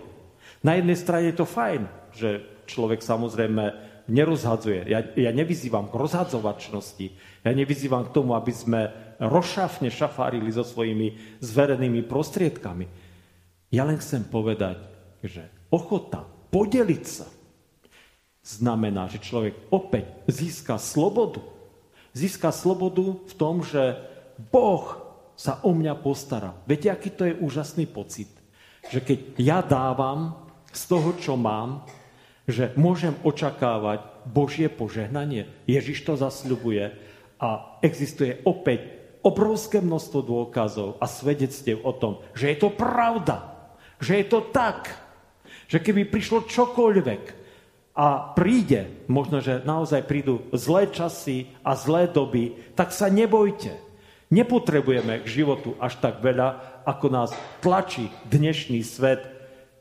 na 0.62 0.78
jednej 0.78 0.98
strane 0.98 1.30
je 1.30 1.36
to 1.38 1.46
fajn, 1.46 1.82
že 2.14 2.42
človek 2.70 3.02
samozrejme 3.02 3.92
nerozhadzuje. 4.10 4.90
Ja, 4.90 5.02
ja 5.14 5.30
nevyzývam 5.30 5.90
k 5.90 5.98
rozhadzovačnosti. 5.98 7.06
Ja 7.46 7.50
nevyzývam 7.54 8.10
k 8.10 8.14
tomu, 8.14 8.34
aby 8.34 8.50
sme 8.50 8.90
rozšafne 9.22 9.90
šafárili 9.90 10.50
so 10.50 10.66
svojimi 10.66 11.38
zverenými 11.38 12.02
prostriedkami. 12.06 12.86
Ja 13.70 13.86
len 13.86 13.98
chcem 14.02 14.26
povedať, 14.26 14.82
že 15.22 15.46
ochota 15.70 16.26
podeliť 16.50 17.04
sa 17.06 17.26
znamená, 18.42 19.06
že 19.06 19.22
človek 19.22 19.54
opäť 19.70 20.10
získa 20.26 20.76
slobodu. 20.76 21.40
Získa 22.12 22.50
slobodu 22.50 23.22
v 23.22 23.34
tom, 23.38 23.62
že 23.62 23.96
Boh 24.50 24.98
sa 25.38 25.62
o 25.64 25.72
mňa 25.72 25.94
postará. 26.02 26.52
Viete, 26.66 26.90
aký 26.90 27.08
to 27.14 27.24
je 27.24 27.38
úžasný 27.38 27.88
pocit? 27.88 28.28
Že 28.90 29.00
keď 29.00 29.18
ja 29.38 29.58
dávam, 29.62 30.41
z 30.72 30.82
toho, 30.88 31.12
čo 31.20 31.36
mám, 31.36 31.84
že 32.48 32.74
môžem 32.74 33.14
očakávať 33.22 34.02
Božie 34.26 34.66
požehnanie. 34.66 35.46
Ježiš 35.68 36.02
to 36.02 36.18
zasľubuje 36.18 36.90
a 37.38 37.78
existuje 37.84 38.42
opäť 38.42 39.02
obrovské 39.22 39.78
množstvo 39.78 40.20
dôkazov 40.26 40.98
a 40.98 41.06
svedectiev 41.06 41.78
o 41.86 41.94
tom, 41.94 42.18
že 42.34 42.50
je 42.50 42.56
to 42.58 42.70
pravda, 42.74 43.54
že 44.02 44.18
je 44.18 44.26
to 44.26 44.42
tak, 44.50 44.90
že 45.70 45.78
keby 45.78 46.10
prišlo 46.10 46.50
čokoľvek 46.50 47.22
a 47.94 48.34
príde, 48.34 48.88
možno, 49.06 49.38
že 49.38 49.62
naozaj 49.62 50.08
prídu 50.08 50.42
zlé 50.50 50.90
časy 50.90 51.52
a 51.62 51.78
zlé 51.78 52.10
doby, 52.10 52.56
tak 52.74 52.90
sa 52.90 53.12
nebojte. 53.12 53.76
Nepotrebujeme 54.32 55.20
k 55.22 55.26
životu 55.28 55.76
až 55.76 56.00
tak 56.00 56.24
veľa, 56.24 56.82
ako 56.88 57.06
nás 57.12 57.30
tlačí 57.60 58.08
dnešný 58.32 58.80
svet, 58.80 59.31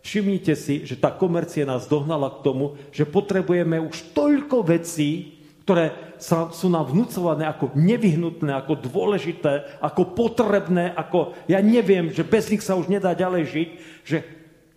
Všimnite 0.01 0.57
si, 0.57 0.81
že 0.81 0.97
tá 0.97 1.13
komercia 1.13 1.61
nás 1.61 1.85
dohnala 1.85 2.29
k 2.33 2.41
tomu, 2.41 2.65
že 2.89 3.05
potrebujeme 3.05 3.77
už 3.77 4.17
toľko 4.17 4.65
vecí, 4.65 5.37
ktoré 5.61 6.17
sa, 6.17 6.49
sú 6.49 6.73
nám 6.73 6.89
vnúcované 6.89 7.45
ako 7.45 7.77
nevyhnutné, 7.77 8.49
ako 8.49 8.81
dôležité, 8.81 9.77
ako 9.77 10.17
potrebné, 10.17 10.89
ako 10.97 11.37
ja 11.45 11.61
neviem, 11.61 12.09
že 12.09 12.25
bez 12.25 12.49
nich 12.49 12.65
sa 12.65 12.73
už 12.73 12.89
nedá 12.89 13.13
ďalej 13.13 13.43
žiť, 13.45 13.69
že 14.01 14.17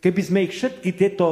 keby 0.05 0.21
sme 0.21 0.39
ich 0.45 0.53
všetky 0.53 0.93
tieto 0.93 1.27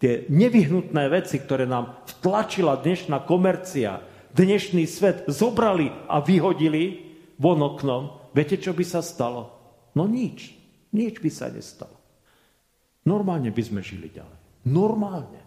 tie 0.00 0.24
nevyhnutné 0.32 1.12
veci, 1.12 1.36
ktoré 1.36 1.68
nám 1.68 2.00
vtlačila 2.08 2.80
dnešná 2.80 3.20
komercia, 3.28 4.00
dnešný 4.32 4.88
svet, 4.88 5.28
zobrali 5.28 5.92
a 6.08 6.24
vyhodili 6.24 7.04
von 7.36 7.60
oknom, 7.60 8.32
viete, 8.32 8.56
čo 8.56 8.72
by 8.72 8.84
sa 8.84 9.04
stalo? 9.04 9.52
No 9.92 10.08
nič. 10.08 10.56
Nič 10.90 11.20
by 11.20 11.28
sa 11.28 11.52
nestalo. 11.52 11.99
Normálne 13.04 13.48
by 13.48 13.62
sme 13.64 13.80
žili 13.80 14.12
ďalej. 14.12 14.38
Normálne. 14.68 15.40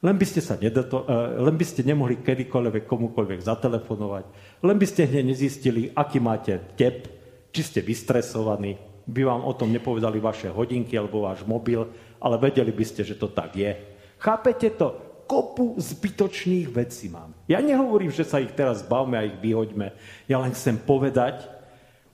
Len 0.00 0.16
by 0.16 0.26
ste 0.26 0.40
sa 0.40 0.56
nedato, 0.56 1.04
eh, 1.04 1.36
len 1.36 1.54
by 1.54 1.66
ste 1.66 1.84
nemohli 1.84 2.24
kedykoľvek 2.24 2.88
komukoľvek 2.88 3.40
zatelefonovať, 3.44 4.24
len 4.64 4.76
by 4.80 4.86
ste 4.88 5.04
hneď 5.04 5.24
nezistili, 5.28 5.92
aký 5.92 6.16
máte 6.18 6.56
tep, 6.72 7.04
či 7.52 7.60
ste 7.60 7.80
vystresovaní, 7.84 8.80
by 9.04 9.22
vám 9.26 9.42
o 9.44 9.52
tom 9.52 9.68
nepovedali 9.68 10.22
vaše 10.22 10.48
hodinky 10.48 10.96
alebo 10.96 11.26
váš 11.26 11.44
mobil, 11.44 11.84
ale 12.22 12.36
vedeli 12.40 12.72
by 12.72 12.84
ste, 12.86 13.02
že 13.04 13.18
to 13.18 13.28
tak 13.28 13.52
je. 13.58 13.76
Chápete 14.16 14.72
to? 14.78 14.88
Kopu 15.26 15.78
zbytočných 15.78 16.74
vecí 16.74 17.06
mám. 17.06 17.30
Ja 17.46 17.62
nehovorím, 17.62 18.10
že 18.10 18.26
sa 18.26 18.42
ich 18.42 18.50
teraz 18.50 18.82
bavme 18.82 19.14
a 19.14 19.26
ich 19.26 19.38
vyhoďme. 19.38 19.94
Ja 20.26 20.42
len 20.42 20.50
chcem 20.50 20.74
povedať, 20.74 21.46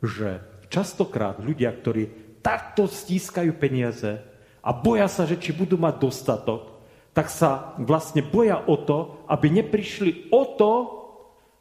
že 0.04 0.44
častokrát 0.68 1.40
ľudia, 1.40 1.72
ktorí 1.72 2.25
takto 2.46 2.86
stískajú 2.86 3.58
peniaze 3.58 4.22
a 4.62 4.70
boja 4.70 5.10
sa, 5.10 5.26
že 5.26 5.34
či 5.34 5.50
budú 5.50 5.74
mať 5.74 5.98
dostatok, 5.98 6.78
tak 7.10 7.26
sa 7.26 7.74
vlastne 7.82 8.22
boja 8.22 8.62
o 8.70 8.78
to, 8.78 9.26
aby 9.26 9.50
neprišli 9.50 10.30
o 10.30 10.54
to, 10.54 10.72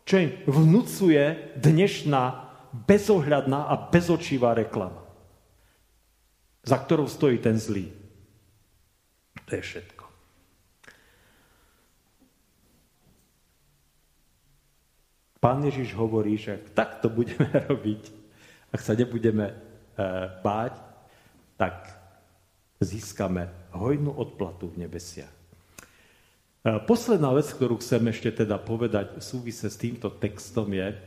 čo 0.05 0.21
im 0.21 0.31
vnúcuje 0.45 1.57
dnešná 1.57 2.23
bezohľadná 2.85 3.65
a 3.65 3.73
bezočivá 3.89 4.53
reklama, 4.53 5.01
za 6.61 6.77
ktorou 6.77 7.09
stojí 7.09 7.41
ten 7.41 7.57
zlý. 7.57 7.89
To 9.49 9.57
je 9.57 9.63
všetko. 9.65 10.05
Pán 15.41 15.61
Ježiš 15.65 15.97
hovorí, 15.97 16.37
že 16.37 16.61
ak 16.61 16.77
takto 16.77 17.09
budeme 17.09 17.49
robiť, 17.69 18.01
ak 18.69 18.81
sa 18.81 18.93
nebudeme 18.93 19.64
báť, 20.43 20.75
tak 21.55 21.87
získame 22.83 23.47
hojnú 23.71 24.11
odplatu 24.11 24.67
v 24.71 24.83
nebesiach. 24.83 25.35
Eh, 26.65 26.81
posledná 26.81 27.29
vec, 27.29 27.45
ktorú 27.53 27.77
chcem 27.77 28.01
ešte 28.09 28.41
teda 28.41 28.57
povedať 28.57 29.13
v 29.13 29.21
súvise 29.21 29.69
s 29.69 29.77
týmto 29.77 30.09
textom 30.09 30.65
je, 30.73 30.97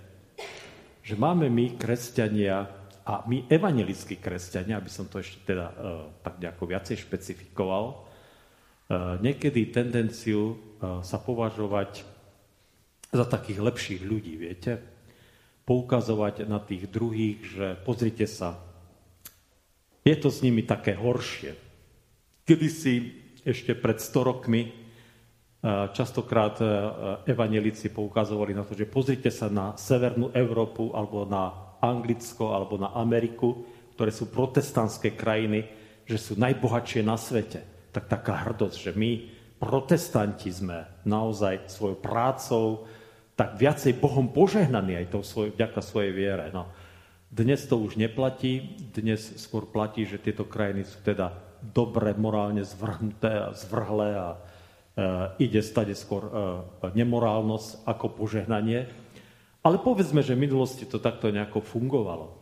že 1.03 1.19
máme 1.19 1.51
my, 1.51 1.75
kresťania, 1.75 2.71
a 3.03 3.27
my 3.27 3.51
evangelickí 3.51 4.23
kresťania, 4.23 4.79
aby 4.79 4.87
som 4.93 5.11
to 5.11 5.19
ešte 5.19 5.41
teda 5.49 5.67
uh, 5.73 5.75
tak 6.21 6.45
nejako 6.45 6.69
viacej 6.69 6.97
špecifikoval, 7.09 8.05
niekedy 9.21 9.69
tendenciu 9.69 10.57
sa 10.81 11.21
považovať 11.21 12.09
za 13.13 13.25
takých 13.29 13.61
lepších 13.61 14.01
ľudí, 14.01 14.41
viete? 14.41 14.81
Poukazovať 15.69 16.49
na 16.49 16.57
tých 16.57 16.89
druhých, 16.89 17.37
že 17.45 17.67
pozrite 17.85 18.25
sa, 18.25 18.57
je 20.05 20.15
to 20.17 20.29
s 20.29 20.43
nimi 20.43 20.65
také 20.65 20.95
horšie. 20.97 21.55
Kedy 22.49 22.69
si 22.69 22.93
ešte 23.45 23.77
pred 23.77 24.01
100 24.01 24.29
rokmi 24.29 24.63
e, 24.65 24.71
častokrát 25.93 26.59
e, 26.61 26.67
evanelici 27.29 27.93
poukazovali 27.93 28.57
na 28.57 28.65
to, 28.65 28.73
že 28.77 28.89
pozrite 28.89 29.29
sa 29.29 29.53
na 29.53 29.77
Severnú 29.77 30.33
Európu 30.33 30.93
alebo 30.97 31.29
na 31.29 31.77
Anglicko 31.79 32.57
alebo 32.57 32.81
na 32.81 32.93
Ameriku, 32.97 33.65
ktoré 33.95 34.11
sú 34.11 34.31
protestantské 34.31 35.15
krajiny, 35.15 35.67
že 36.09 36.17
sú 36.17 36.33
najbohatšie 36.41 37.05
na 37.05 37.19
svete. 37.21 37.91
Tak 37.93 38.09
taká 38.09 38.49
hrdosť, 38.49 38.77
že 38.79 38.93
my, 38.97 39.13
protestanti, 39.59 40.49
sme 40.55 40.87
naozaj 41.05 41.67
svojou 41.67 41.99
prácou 41.99 42.87
tak 43.39 43.55
viacej 43.55 44.03
Bohom 44.03 44.35
požehnaní 44.35 44.99
aj 44.99 45.15
tou 45.15 45.23
svoj, 45.23 45.55
vďaka 45.55 45.79
svojej 45.79 46.11
viere. 46.11 46.51
No. 46.51 46.67
Dnes 47.29 47.61
to 47.69 47.77
už 47.77 48.01
neplatí, 48.01 48.73
dnes 48.97 49.21
skôr 49.37 49.69
platí, 49.69 50.09
že 50.09 50.17
tieto 50.17 50.49
krajiny 50.49 50.89
sú 50.89 51.05
teda 51.05 51.37
dobre 51.61 52.17
morálne 52.17 52.65
zvrhnuté 52.65 53.29
a 53.29 53.53
zvrhlé 53.53 54.11
a 54.17 54.29
ide 55.39 55.63
stade 55.63 55.95
skôr 55.95 56.27
e, 56.27 56.33
nemorálnosť 56.97 57.87
ako 57.87 58.07
požehnanie. 58.19 58.91
Ale 59.63 59.77
povedzme, 59.79 60.25
že 60.25 60.35
v 60.35 60.49
minulosti 60.49 60.89
to 60.89 60.99
takto 60.99 61.31
nejako 61.31 61.61
fungovalo. 61.61 62.41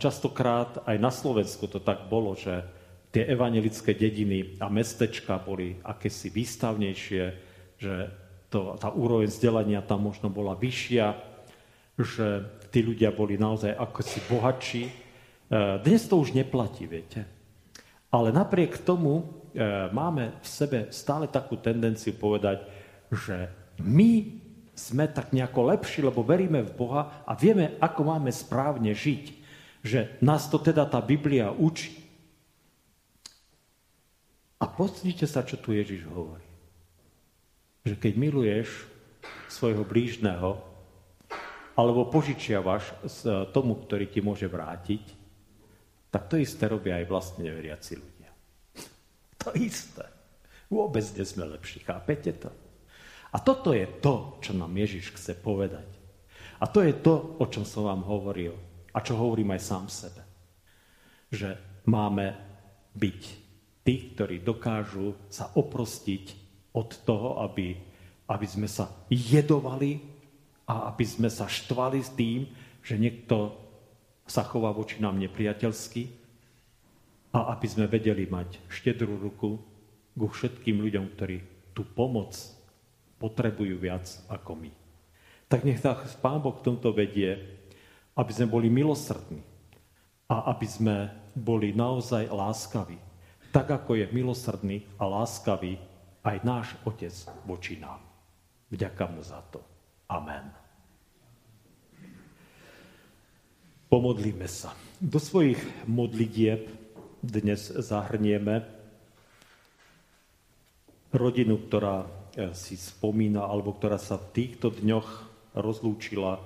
Častokrát 0.00 0.80
aj 0.88 0.96
na 0.96 1.12
Slovensku 1.12 1.68
to 1.68 1.76
tak 1.76 2.08
bolo, 2.08 2.32
že 2.32 2.64
tie 3.12 3.28
evangelické 3.28 3.92
dediny 3.92 4.56
a 4.56 4.72
mestečka 4.72 5.36
boli 5.36 5.76
akési 5.84 6.32
výstavnejšie, 6.32 7.24
že 7.76 7.94
to, 8.48 8.80
tá 8.80 8.88
úroveň 8.88 9.28
vzdelania 9.28 9.84
tam 9.84 10.08
možno 10.08 10.32
bola 10.32 10.56
vyššia, 10.56 11.31
že 11.98 12.48
tí 12.72 12.80
ľudia 12.80 13.12
boli 13.12 13.36
naozaj 13.36 13.76
akosi 13.76 14.18
bohatší. 14.28 14.82
E, 14.88 14.92
dnes 15.84 16.08
to 16.08 16.16
už 16.16 16.32
neplatí, 16.32 16.88
viete. 16.88 17.28
Ale 18.08 18.32
napriek 18.32 18.80
tomu 18.80 19.20
e, 19.20 19.24
máme 19.92 20.40
v 20.40 20.46
sebe 20.48 20.78
stále 20.88 21.28
takú 21.28 21.60
tendenciu 21.60 22.16
povedať, 22.16 22.64
že 23.12 23.52
my 23.80 24.40
sme 24.72 25.04
tak 25.12 25.36
nejako 25.36 25.68
lepší, 25.68 26.00
lebo 26.00 26.24
veríme 26.24 26.64
v 26.64 26.72
Boha 26.72 27.02
a 27.28 27.36
vieme, 27.36 27.76
ako 27.76 28.08
máme 28.08 28.32
správne 28.32 28.96
žiť. 28.96 29.24
Že 29.84 30.00
nás 30.24 30.48
to 30.48 30.56
teda 30.56 30.88
tá 30.88 31.02
Biblia 31.04 31.52
učí. 31.52 31.92
A 34.62 34.64
pozrite 34.70 35.26
sa, 35.26 35.42
čo 35.42 35.58
tu 35.58 35.74
Ježiš 35.74 36.06
hovorí. 36.06 36.46
Že 37.82 37.98
keď 37.98 38.12
miluješ 38.14 38.68
svojho 39.50 39.82
blížneho, 39.82 40.71
alebo 41.76 42.08
požičiavaš 42.08 42.92
tomu, 43.56 43.80
ktorý 43.80 44.08
ti 44.12 44.20
môže 44.20 44.44
vrátiť, 44.48 45.04
tak 46.12 46.28
to 46.28 46.36
isté 46.36 46.68
robia 46.68 47.00
aj 47.00 47.08
vlastne 47.08 47.48
neveriaci 47.48 47.92
ľudia. 47.96 48.30
To 49.42 49.56
isté. 49.56 50.04
Vôbec 50.68 51.04
nie 51.16 51.24
sme 51.24 51.48
lepší, 51.52 51.84
chápete 51.84 52.32
to? 52.36 52.52
A 53.32 53.40
toto 53.40 53.72
je 53.72 53.88
to, 54.04 54.36
čo 54.44 54.52
nám 54.52 54.76
Ježiš 54.76 55.16
chce 55.16 55.32
povedať. 55.40 55.88
A 56.60 56.68
to 56.68 56.84
je 56.84 56.92
to, 57.00 57.40
o 57.40 57.44
čom 57.48 57.64
som 57.64 57.88
vám 57.88 58.04
hovoril 58.04 58.52
a 58.92 59.00
čo 59.00 59.16
hovorím 59.16 59.56
aj 59.56 59.60
sám 59.64 59.84
sebe. 59.88 60.22
Že 61.32 61.56
máme 61.88 62.36
byť 62.92 63.20
tí, 63.82 63.94
ktorí 64.12 64.44
dokážu 64.44 65.16
sa 65.32 65.48
oprostiť 65.56 66.24
od 66.76 66.88
toho, 67.08 67.40
aby, 67.40 67.72
aby 68.28 68.46
sme 68.46 68.68
sa 68.68 68.88
jedovali 69.08 70.11
a 70.68 70.92
aby 70.92 71.04
sme 71.04 71.28
sa 71.28 71.50
štvali 71.50 71.98
s 72.00 72.10
tým, 72.14 72.46
že 72.82 72.98
niekto 72.98 73.54
sa 74.26 74.46
chová 74.46 74.70
voči 74.70 75.02
nám 75.02 75.18
nepriateľsky 75.18 76.08
a 77.34 77.54
aby 77.56 77.66
sme 77.66 77.90
vedeli 77.90 78.28
mať 78.28 78.62
štedrú 78.70 79.18
ruku 79.18 79.58
ku 80.12 80.26
všetkým 80.28 80.78
ľuďom, 80.78 81.04
ktorí 81.16 81.38
tú 81.72 81.82
pomoc 81.88 82.36
potrebujú 83.16 83.80
viac 83.80 84.06
ako 84.28 84.58
my. 84.58 84.70
Tak 85.48 85.64
nech 85.66 85.80
nás 85.84 86.16
Pán 86.20 86.40
Boh 86.40 86.54
v 86.56 86.64
tomto 86.64 86.92
vedie, 86.92 87.36
aby 88.16 88.30
sme 88.32 88.48
boli 88.48 88.68
milosrdní 88.68 89.40
a 90.28 90.52
aby 90.52 90.66
sme 90.68 90.96
boli 91.32 91.72
naozaj 91.72 92.28
láskaví 92.28 93.12
tak 93.52 93.68
ako 93.68 94.00
je 94.00 94.08
milosrdný 94.16 94.80
a 94.96 95.04
láskavý 95.04 95.76
aj 96.24 96.36
náš 96.40 96.66
Otec 96.88 97.12
voči 97.44 97.76
nám. 97.76 98.00
Vďaka 98.72 99.04
mu 99.12 99.20
za 99.20 99.44
to. 99.52 99.60
Amen. 100.12 100.44
Pomodlíme 103.88 104.44
sa. 104.44 104.76
Do 105.00 105.16
svojich 105.16 105.56
modlitieb 105.88 106.68
dnes 107.24 107.72
zahrnieme 107.72 108.60
rodinu, 111.16 111.64
ktorá 111.64 112.04
eh, 112.04 112.52
si 112.52 112.76
spomína, 112.76 113.48
alebo 113.48 113.72
ktorá 113.72 113.96
sa 113.96 114.20
v 114.20 114.28
týchto 114.36 114.68
dňoch 114.68 115.08
rozlúčila 115.56 116.44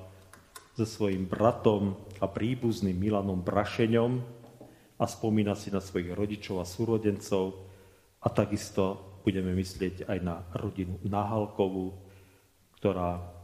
so 0.79 0.87
svojím 0.87 1.27
bratom 1.27 1.99
a 2.23 2.31
príbuzným 2.31 2.95
Milanom 2.95 3.43
Brašeňom, 3.43 4.37
a 4.97 5.05
spomína 5.05 5.53
si 5.53 5.69
na 5.69 5.85
svojich 5.85 6.17
rodičov 6.17 6.57
a 6.57 6.64
súrodencov 6.64 7.69
a 8.25 8.33
takisto 8.33 9.21
budeme 9.21 9.53
myslieť 9.53 10.09
aj 10.09 10.19
na 10.25 10.41
rodinu 10.57 10.97
Nahalkovú, 11.05 11.93
ktorá 12.81 13.36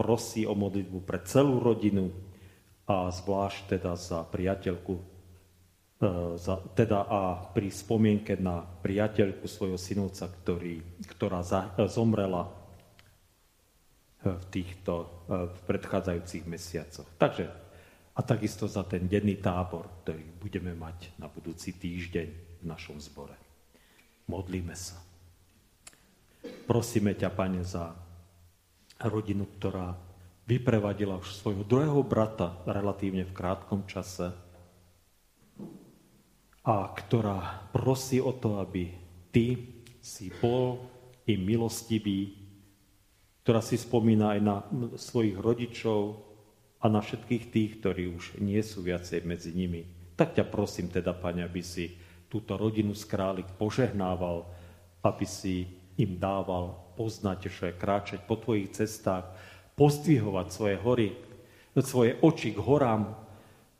prosí 0.00 0.48
o 0.48 0.56
modlitbu 0.56 1.04
pre 1.04 1.20
celú 1.28 1.60
rodinu 1.60 2.08
a 2.88 3.12
zvlášť 3.12 3.76
teda 3.76 3.92
za 3.94 4.24
priateľku, 4.24 4.94
e, 4.96 5.02
teda 6.72 7.04
a 7.04 7.20
pri 7.52 7.68
spomienke 7.68 8.40
na 8.40 8.64
priateľku 8.64 9.44
svojho 9.44 9.76
synovca, 9.76 10.26
ktorý, 10.28 10.80
ktorá 11.04 11.44
e, 11.44 11.86
zomrela 11.86 12.48
v 14.22 14.44
týchto 14.54 15.26
v 15.26 15.58
predchádzajúcich 15.66 16.46
mesiacoch. 16.46 17.10
Takže 17.18 17.50
a 18.12 18.20
takisto 18.22 18.70
za 18.70 18.86
ten 18.86 19.10
denný 19.10 19.42
tábor, 19.42 19.88
ktorý 20.04 20.22
budeme 20.38 20.76
mať 20.78 21.16
na 21.16 21.26
budúci 21.26 21.74
týždeň 21.74 22.28
v 22.60 22.64
našom 22.68 23.02
zbore. 23.02 23.34
Modlíme 24.30 24.78
sa. 24.78 25.00
Prosíme 26.68 27.18
ťa, 27.18 27.34
Pane, 27.34 27.66
za 27.66 27.90
rodinu, 29.06 29.46
ktorá 29.58 29.94
vyprevadila 30.46 31.18
už 31.18 31.38
svojho 31.38 31.62
druhého 31.62 32.02
brata 32.02 32.60
relatívne 32.66 33.22
v 33.22 33.32
krátkom 33.34 33.86
čase 33.86 34.34
a 36.62 36.76
ktorá 36.94 37.70
prosí 37.74 38.22
o 38.22 38.34
to, 38.34 38.58
aby 38.62 38.90
ty 39.34 39.78
si 40.02 40.30
bol 40.42 40.82
i 41.26 41.38
milostivý, 41.38 42.38
ktorá 43.42 43.62
si 43.62 43.78
spomína 43.78 44.38
aj 44.38 44.40
na 44.42 44.56
svojich 44.98 45.38
rodičov, 45.38 46.32
a 46.82 46.90
na 46.90 46.98
všetkých 46.98 47.44
tých, 47.54 47.70
ktorí 47.78 48.10
už 48.10 48.24
nie 48.42 48.58
sú 48.58 48.82
viacej 48.82 49.22
medzi 49.22 49.54
nimi. 49.54 49.86
Tak 50.18 50.34
ťa 50.34 50.50
prosím 50.50 50.90
teda, 50.90 51.14
Pane, 51.14 51.46
aby 51.46 51.62
si 51.62 51.94
túto 52.26 52.58
rodinu 52.58 52.90
z 52.90 53.06
králik 53.06 53.46
požehnával, 53.54 54.50
aby 55.06 55.22
si 55.22 55.70
im 55.98 56.16
dával 56.16 56.78
poznať, 56.96 57.48
že 57.48 57.76
kráčať 57.76 58.24
po 58.24 58.36
tvojich 58.38 58.72
cestách, 58.72 59.28
pozdvihovať 59.76 60.46
svoje 60.52 60.76
hory, 60.80 61.08
svoje 61.80 62.16
oči 62.20 62.52
k 62.52 62.60
horám, 62.60 63.16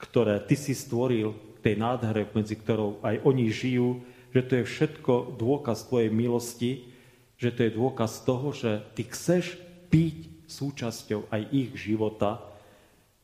ktoré 0.01 0.41
ty 0.45 0.57
si 0.57 0.73
stvoril, 0.73 1.37
tej 1.63 1.79
nádhere, 1.79 2.27
medzi 2.35 2.59
ktorou 2.59 2.99
aj 3.07 3.23
oni 3.23 3.47
žijú, 3.47 4.03
že 4.35 4.43
to 4.43 4.53
je 4.59 4.65
všetko 4.67 5.39
dôkaz 5.39 5.87
tvojej 5.87 6.11
milosti, 6.11 6.91
že 7.39 7.55
to 7.55 7.71
je 7.71 7.77
dôkaz 7.79 8.27
toho, 8.27 8.51
že 8.51 8.83
ty 8.99 9.07
chceš 9.07 9.61
byť 9.93 10.49
súčasťou 10.51 11.31
aj 11.31 11.43
ich 11.55 11.71
života, 11.79 12.53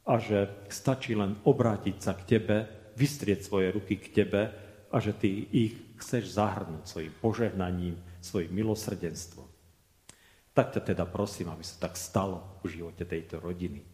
a 0.08 0.16
že 0.16 0.48
stačí 0.72 1.12
len 1.12 1.36
obrátiť 1.44 1.96
sa 2.00 2.16
k 2.16 2.40
tebe, 2.40 2.64
vystrieť 2.96 3.44
svoje 3.44 3.68
ruky 3.76 4.00
k 4.00 4.24
tebe 4.24 4.42
a 4.88 4.96
že 4.96 5.12
ty 5.12 5.44
ich 5.52 5.76
chceš 6.00 6.40
zahrnúť 6.40 6.88
svojim 6.88 7.14
požehnaním, 7.20 8.00
svojim 8.20 8.52
milosrdenstvom. 8.52 9.46
Tak 10.54 10.74
ťa 10.74 10.94
teda 10.94 11.06
prosím, 11.06 11.54
aby 11.54 11.62
sa 11.62 11.86
tak 11.86 11.94
stalo 11.94 12.58
v 12.66 12.78
živote 12.78 13.06
tejto 13.06 13.38
rodiny. 13.38 13.86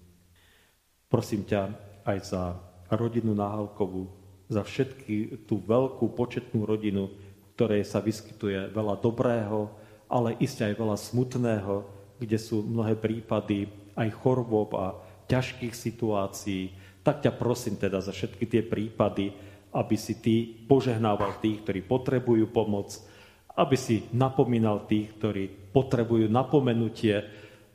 Prosím 1.12 1.44
ťa 1.44 1.60
aj 2.08 2.18
za 2.24 2.42
rodinu 2.88 3.36
Nahalkovú, 3.36 4.08
za 4.48 4.64
všetky 4.64 5.44
tú 5.48 5.60
veľkú 5.60 6.12
početnú 6.16 6.64
rodinu, 6.64 7.12
ktorej 7.56 7.84
sa 7.84 8.00
vyskytuje 8.00 8.72
veľa 8.72 9.00
dobrého, 9.00 9.70
ale 10.08 10.36
iste 10.40 10.64
aj 10.64 10.74
veľa 10.76 10.96
smutného, 10.98 11.74
kde 12.20 12.38
sú 12.38 12.64
mnohé 12.64 12.96
prípady 12.96 13.68
aj 13.94 14.08
chorôb 14.20 14.74
a 14.74 14.96
ťažkých 15.30 15.72
situácií, 15.72 16.74
tak 17.04 17.20
ťa 17.20 17.32
prosím 17.36 17.76
teda 17.76 18.00
za 18.00 18.12
všetky 18.12 18.44
tie 18.48 18.62
prípady, 18.64 19.32
aby 19.74 19.96
si 19.98 20.16
ty 20.18 20.34
požehnával 20.64 21.40
tých, 21.42 21.64
ktorí 21.66 21.80
potrebujú 21.84 22.48
pomoc, 22.48 22.94
aby 23.54 23.76
si 23.78 24.10
napomínal 24.10 24.86
tých, 24.90 25.14
ktorí 25.18 25.70
potrebujú 25.70 26.26
napomenutie 26.26 27.22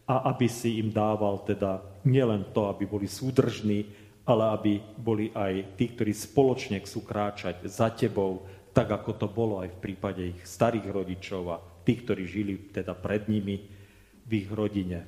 a 0.09 0.33
aby 0.33 0.47
si 0.51 0.81
im 0.81 0.91
dával 0.91 1.45
teda 1.47 2.03
nielen 2.03 2.51
to, 2.51 2.67
aby 2.67 2.83
boli 2.83 3.07
súdržní, 3.07 3.85
ale 4.27 4.43
aby 4.53 4.73
boli 4.99 5.31
aj 5.31 5.77
tí, 5.79 5.95
ktorí 5.95 6.11
spoločne 6.11 6.77
chcú 6.83 7.05
kráčať 7.07 7.65
za 7.65 7.89
tebou, 7.95 8.43
tak 8.75 8.91
ako 8.91 9.11
to 9.17 9.27
bolo 9.31 9.63
aj 9.63 9.69
v 9.73 9.81
prípade 9.81 10.21
ich 10.21 10.39
starých 10.45 10.87
rodičov 10.91 11.43
a 11.49 11.57
tých, 11.81 12.05
ktorí 12.05 12.23
žili 12.27 12.53
teda 12.69 12.93
pred 12.93 13.25
nimi 13.25 13.57
v 14.29 14.31
ich 14.45 14.49
rodine. 14.51 15.05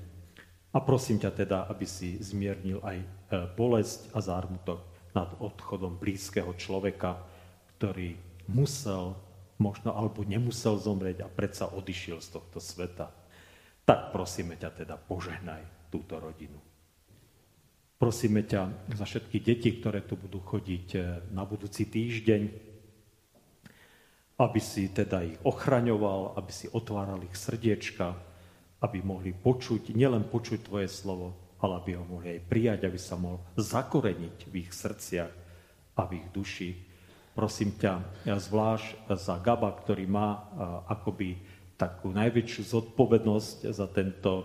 A 0.72 0.80
prosím 0.80 1.19
ťa 1.19 1.32
teda, 1.36 1.57
aby 1.67 1.84
si 1.84 2.15
zmiernil 2.17 2.80
aj 2.80 2.97
e, 2.97 3.05
bolesť 3.53 4.15
a 4.15 4.24
zármutok 4.24 4.88
nad 5.11 5.28
odchodom 5.43 5.99
blízkeho 5.99 6.55
človeka, 6.55 7.19
ktorý 7.76 8.15
musel, 8.47 9.13
možno 9.62 9.93
alebo 9.93 10.26
nemusel 10.26 10.82
zomrieť 10.82 11.22
a 11.22 11.30
predsa 11.30 11.70
odišiel 11.70 12.18
z 12.18 12.41
tohto 12.41 12.57
sveta. 12.57 13.14
Tak 13.86 14.09
prosíme 14.09 14.57
ťa 14.57 14.70
teda, 14.74 14.97
požehnaj 14.97 15.93
túto 15.93 16.18
rodinu. 16.18 16.57
Prosíme 18.01 18.41
ťa 18.41 18.89
za 18.97 19.05
všetky 19.05 19.38
deti, 19.45 19.78
ktoré 19.78 20.01
tu 20.01 20.18
budú 20.18 20.41
chodiť 20.41 20.88
e, 20.97 20.99
na 21.38 21.45
budúci 21.45 21.86
týždeň, 21.86 22.41
aby 24.41 24.57
si 24.57 24.89
teda 24.89 25.22
ich 25.22 25.38
ochraňoval, 25.45 26.34
aby 26.34 26.49
si 26.49 26.66
otváral 26.74 27.22
ich 27.22 27.38
srdiečka, 27.38 28.18
aby 28.82 29.05
mohli 29.05 29.38
počuť, 29.38 29.93
nielen 29.93 30.26
počuť 30.26 30.66
Tvoje 30.66 30.89
slovo, 30.89 31.38
ale 31.62 31.78
aby 31.78 31.93
ho 31.93 32.01
mohli 32.09 32.41
aj 32.41 32.49
prijať, 32.49 32.80
aby 32.89 32.97
sa 32.97 33.22
mohol 33.22 33.38
zakoreniť 33.53 34.38
v 34.49 34.53
ich 34.66 34.74
srdciach 34.74 35.32
a 35.93 36.01
v 36.09 36.12
ich 36.18 36.28
duši. 36.34 36.70
Prosím 37.32 37.80
ťa, 37.80 37.94
ja 38.28 38.36
zvlášť 38.36 39.08
za 39.16 39.40
Gaba, 39.40 39.72
ktorý 39.72 40.04
má 40.04 40.52
akoby 40.92 41.40
takú 41.82 42.14
najväčšiu 42.14 42.62
zodpovednosť 42.62 43.58
za 43.74 43.90
tento 43.90 44.32
e, 44.38 44.44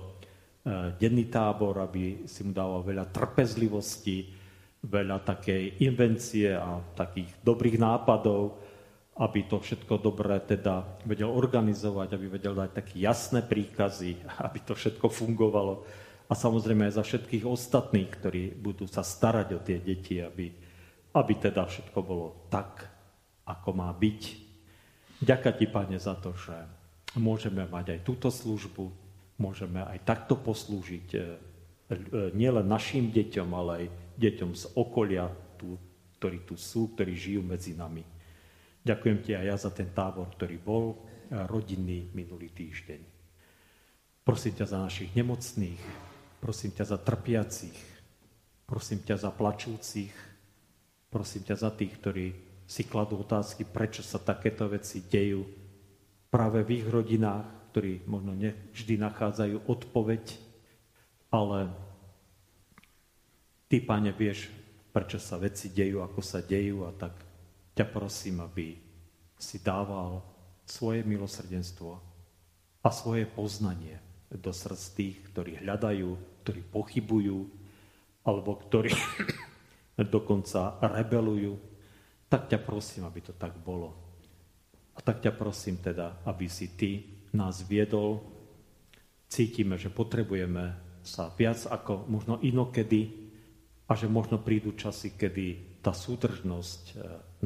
denný 0.97 1.29
tábor, 1.29 1.77
aby 1.85 2.25
si 2.25 2.41
mu 2.41 2.57
dával 2.57 2.81
veľa 2.81 3.13
trpezlivosti, 3.13 4.33
veľa 4.81 5.21
takej 5.21 5.85
invencie 5.85 6.57
a 6.57 6.81
takých 6.97 7.37
dobrých 7.45 7.77
nápadov, 7.77 8.57
aby 9.21 9.45
to 9.49 9.61
všetko 9.61 10.01
dobre 10.01 10.41
teda 10.49 11.05
vedel 11.05 11.29
organizovať, 11.29 12.09
aby 12.17 12.27
vedel 12.41 12.57
dať 12.57 12.71
také 12.73 12.95
jasné 13.05 13.45
príkazy, 13.45 14.17
aby 14.49 14.59
to 14.65 14.73
všetko 14.73 15.13
fungovalo. 15.13 15.85
A 16.27 16.35
samozrejme 16.35 16.89
aj 16.89 16.99
za 16.99 17.05
všetkých 17.05 17.45
ostatných, 17.45 18.11
ktorí 18.17 18.43
budú 18.57 18.89
sa 18.89 19.05
starať 19.05 19.49
o 19.55 19.61
tie 19.63 19.79
deti, 19.79 20.19
aby, 20.19 20.51
aby 21.17 21.41
teda 21.41 21.65
všetko 21.65 21.99
bolo 22.05 22.47
tak, 22.53 22.85
ako 23.49 23.71
má 23.73 23.89
byť. 23.97 24.21
Ďakujem 25.25 25.57
ti, 25.57 25.67
Pane, 25.67 25.97
za 25.97 26.13
to, 26.21 26.37
že 26.37 26.53
môžeme 27.17 27.65
mať 27.65 27.97
aj 27.97 28.01
túto 28.05 28.29
službu, 28.29 28.93
môžeme 29.41 29.81
aj 29.81 30.05
takto 30.05 30.37
poslúžiť 30.37 31.09
e, 31.17 31.19
e, 31.19 31.25
nielen 32.37 32.69
našim 32.69 33.09
deťom, 33.09 33.49
ale 33.57 33.73
aj 33.81 33.87
deťom 34.21 34.51
z 34.53 34.65
okolia, 34.77 35.25
tu, 35.57 35.81
ktorí 36.21 36.45
tu 36.45 36.61
sú, 36.61 36.93
ktorí 36.93 37.17
žijú 37.17 37.41
medzi 37.41 37.73
nami. 37.73 38.05
Ďakujem 38.85 39.19
ti 39.25 39.33
aj 39.33 39.45
ja 39.49 39.57
za 39.57 39.71
ten 39.73 39.89
tábor, 39.97 40.29
ktorý 40.37 40.61
bol 40.61 40.85
e, 40.93 40.97
rodinný 41.49 42.13
minulý 42.13 42.53
týždeň. 42.53 43.01
Prosím 44.21 44.59
ťa 44.59 44.67
za 44.69 44.79
našich 44.83 45.15
nemocných, 45.15 45.83
prosím 46.43 46.75
ťa 46.75 46.85
za 46.93 46.99
trpiacich, 46.99 47.79
prosím 48.67 49.01
ťa 49.07 49.17
za 49.23 49.31
plačúcich, 49.31 50.26
prosím 51.17 51.49
ťa 51.49 51.57
za 51.57 51.71
tých, 51.73 51.97
ktorí 51.97 52.27
si 52.69 52.85
kladú 52.85 53.25
otázky, 53.25 53.65
prečo 53.65 54.05
sa 54.05 54.21
takéto 54.21 54.69
veci 54.69 55.01
dejú 55.01 55.49
práve 56.29 56.61
v 56.61 56.85
ich 56.85 56.85
rodinách, 56.85 57.73
ktorí 57.73 58.05
možno 58.05 58.37
nevždy 58.37 59.01
nachádzajú 59.01 59.65
odpoveď, 59.65 60.37
ale 61.33 61.73
Ty, 63.73 63.77
Pane, 63.81 64.13
vieš, 64.13 64.53
prečo 64.93 65.17
sa 65.17 65.41
veci 65.41 65.73
dejú, 65.73 66.05
ako 66.05 66.21
sa 66.21 66.45
dejú 66.45 66.85
a 66.85 66.93
tak 66.93 67.17
ťa 67.73 67.89
prosím, 67.89 68.45
aby 68.45 68.77
si 69.41 69.57
dával 69.65 70.21
svoje 70.69 71.01
milosrdenstvo 71.01 71.97
a 72.85 72.89
svoje 72.93 73.25
poznanie 73.25 73.97
do 74.29 74.53
srdc 74.53 74.85
tých, 74.93 75.17
ktorí 75.33 75.65
hľadajú, 75.65 76.09
ktorí 76.45 76.61
pochybujú, 76.69 77.39
alebo 78.21 78.61
ktorí 78.69 78.93
dokonca 80.05 80.77
rebelujú, 80.85 81.57
tak 82.29 82.53
ťa 82.53 82.59
prosím, 82.61 83.09
aby 83.09 83.21
to 83.25 83.33
tak 83.33 83.57
bolo. 83.57 83.97
A 84.97 85.01
tak 85.01 85.25
ťa 85.25 85.33
prosím 85.33 85.81
teda, 85.81 86.21
aby 86.29 86.49
si 86.49 86.77
ty 86.77 87.05
nás 87.33 87.65
viedol. 87.65 88.21
Cítime, 89.29 89.81
že 89.81 89.89
potrebujeme 89.89 90.77
sa 91.07 91.31
viac 91.33 91.63
ako 91.71 92.11
možno 92.11 92.43
inokedy 92.43 93.31
a 93.87 93.95
že 93.95 94.11
možno 94.11 94.43
prídu 94.43 94.75
časy, 94.75 95.15
kedy 95.15 95.79
tá 95.79 95.95
súdržnosť 95.95 96.83
e, 96.91 96.95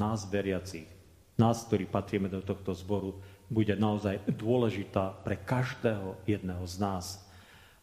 nás 0.01 0.25
veriacich, 0.33 0.89
nás, 1.37 1.69
ktorí 1.69 1.85
patríme 1.85 2.33
do 2.33 2.41
tohto 2.41 2.73
zboru, 2.73 3.21
bude 3.53 3.77
naozaj 3.77 4.25
dôležitá 4.33 5.21
pre 5.21 5.37
každého 5.37 6.25
jedného 6.25 6.65
z 6.65 6.77
nás. 6.81 7.07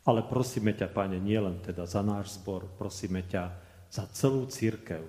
Ale 0.07 0.25
prosíme 0.25 0.73
ťa, 0.73 0.89
Pane, 0.89 1.21
nielen 1.21 1.61
teda 1.61 1.85
za 1.85 2.01
náš 2.01 2.41
zbor, 2.41 2.65
prosíme 2.79 3.21
ťa 3.27 3.66
za 3.91 4.07
celú 4.11 4.47
církev. 4.47 5.03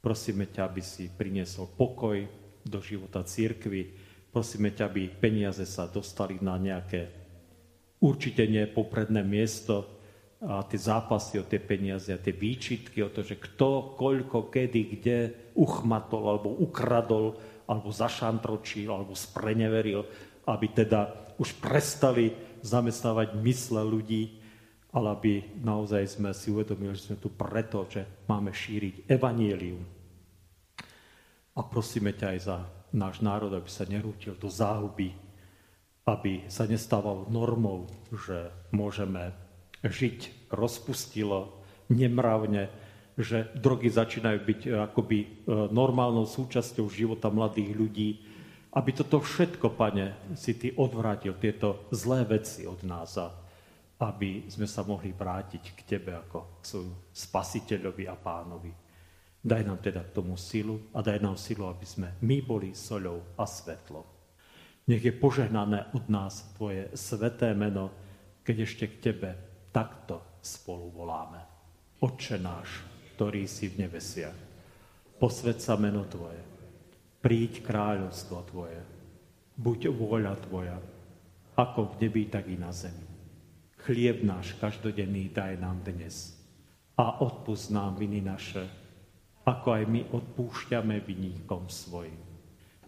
Prosíme 0.00 0.48
ťa, 0.50 0.68
aby 0.68 0.82
si 0.84 1.08
priniesol 1.08 1.70
pokoj 1.72 2.20
do 2.64 2.78
života 2.84 3.24
církvy. 3.24 3.96
Prosíme 4.28 4.72
ťa, 4.72 4.84
aby 4.88 5.08
peniaze 5.08 5.64
sa 5.64 5.88
dostali 5.88 6.36
na 6.40 6.60
nejaké 6.60 7.08
určite 8.04 8.44
nepopredné 8.44 9.24
miesto, 9.24 9.94
a 10.44 10.60
tie 10.68 10.76
zápasy 10.76 11.40
o 11.40 11.48
tie 11.48 11.56
peniaze 11.56 12.12
a 12.12 12.20
tie 12.20 12.36
výčitky 12.36 13.00
o 13.00 13.08
to, 13.08 13.24
že 13.24 13.40
kto, 13.40 13.96
koľko, 13.96 14.52
kedy, 14.52 14.80
kde 14.92 15.16
uchmatol 15.56 16.36
alebo 16.36 16.50
ukradol 16.60 17.40
alebo 17.64 17.88
zašantročil 17.88 18.92
alebo 18.92 19.16
spreneveril, 19.16 20.04
aby 20.44 20.66
teda 20.68 21.32
už 21.40 21.56
prestali 21.64 22.36
zamestnávať 22.60 23.40
mysle 23.40 23.80
ľudí, 23.80 24.43
ale 24.94 25.06
aby 25.10 25.32
naozaj 25.58 26.06
sme 26.06 26.30
si 26.30 26.54
uvedomili, 26.54 26.94
že 26.94 27.10
sme 27.10 27.18
tu 27.18 27.26
preto, 27.34 27.82
že 27.90 28.06
máme 28.30 28.54
šíriť 28.54 29.10
evanielium. 29.10 29.82
A 31.58 31.60
prosíme 31.66 32.14
ťa 32.14 32.26
aj 32.30 32.40
za 32.46 32.56
náš 32.94 33.18
národ, 33.18 33.50
aby 33.50 33.66
sa 33.66 33.82
nerútil 33.90 34.38
do 34.38 34.46
záhuby, 34.46 35.10
aby 36.06 36.46
sa 36.46 36.70
nestával 36.70 37.26
normou, 37.26 37.90
že 38.14 38.54
môžeme 38.70 39.34
žiť 39.82 40.50
rozpustilo, 40.54 41.58
nemravne, 41.90 42.70
že 43.18 43.50
drogy 43.58 43.90
začínajú 43.90 44.38
byť 44.42 44.60
e, 44.66 44.70
akoby 44.90 45.18
e, 45.22 45.26
normálnou 45.70 46.26
súčasťou 46.26 46.86
života 46.90 47.30
mladých 47.30 47.70
ľudí, 47.74 48.10
aby 48.74 48.90
toto 48.90 49.22
všetko, 49.22 49.74
pane, 49.78 50.34
si 50.34 50.58
ty 50.58 50.74
odvrátil, 50.74 51.38
tieto 51.38 51.86
zlé 51.94 52.26
veci 52.26 52.66
od 52.66 52.82
nás 52.82 53.14
a 53.18 53.30
aby 54.04 54.44
sme 54.52 54.68
sa 54.68 54.84
mohli 54.84 55.16
vrátiť 55.16 55.64
k 55.72 55.80
tebe 55.96 56.12
ako 56.12 56.60
k 56.60 56.62
svojmu 56.68 56.96
spasiteľovi 57.08 58.04
a 58.04 58.16
pánovi. 58.20 58.72
Daj 59.40 59.62
nám 59.64 59.80
teda 59.80 60.04
k 60.04 60.14
tomu 60.16 60.36
silu 60.36 60.92
a 60.92 61.00
daj 61.00 61.20
nám 61.20 61.40
silu, 61.40 61.64
aby 61.68 61.84
sme 61.88 62.08
my 62.20 62.44
boli 62.44 62.76
soľou 62.76 63.36
a 63.40 63.44
svetlom. 63.48 64.04
Nech 64.84 65.00
je 65.00 65.16
požehnané 65.16 65.88
od 65.96 66.04
nás 66.12 66.52
tvoje 66.56 66.92
sveté 66.92 67.56
meno, 67.56 67.88
keď 68.44 68.56
ešte 68.68 68.84
k 68.92 68.96
tebe 69.00 69.30
takto 69.72 70.40
spolu 70.44 70.92
voláme. 70.92 71.40
Otče 72.04 72.36
náš, 72.36 72.84
ktorý 73.16 73.48
si 73.48 73.72
v 73.72 73.88
nebesiach, 73.88 74.36
posved 75.16 75.56
sa 75.56 75.80
meno 75.80 76.04
Tvoje, 76.04 76.42
príď 77.24 77.64
kráľovstvo 77.64 78.36
Tvoje, 78.52 78.80
buď 79.56 79.88
vôľa 79.88 80.34
Tvoja, 80.44 80.76
ako 81.56 81.96
v 81.96 82.04
nebi, 82.04 82.28
tak 82.28 82.50
i 82.50 82.58
na 82.60 82.74
zemi. 82.74 83.03
Chlieb 83.84 84.24
náš 84.24 84.56
každodenný 84.56 85.28
daj 85.28 85.60
nám 85.60 85.84
dnes 85.84 86.32
a 86.96 87.20
odpust 87.20 87.68
nám 87.68 88.00
viny 88.00 88.24
naše, 88.24 88.64
ako 89.44 89.76
aj 89.76 89.84
my 89.84 90.00
odpúšťame 90.08 91.04
viníkom 91.04 91.68
svojim. 91.68 92.16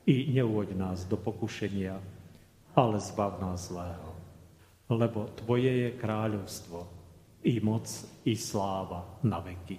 I 0.09 0.33
neuvoď 0.33 0.73
nás 0.73 1.05
do 1.05 1.21
pokušenia, 1.21 2.01
ale 2.73 2.97
zbav 2.97 3.45
nás 3.45 3.69
zlého 3.69 4.17
lebo 4.87 5.27
Tvoje 5.35 5.71
je 5.71 5.91
kráľovstvo, 5.99 6.79
i 7.47 7.59
moc, 7.63 7.87
i 8.27 8.35
sláva 8.39 9.19
na 9.27 9.43
veky. 9.43 9.79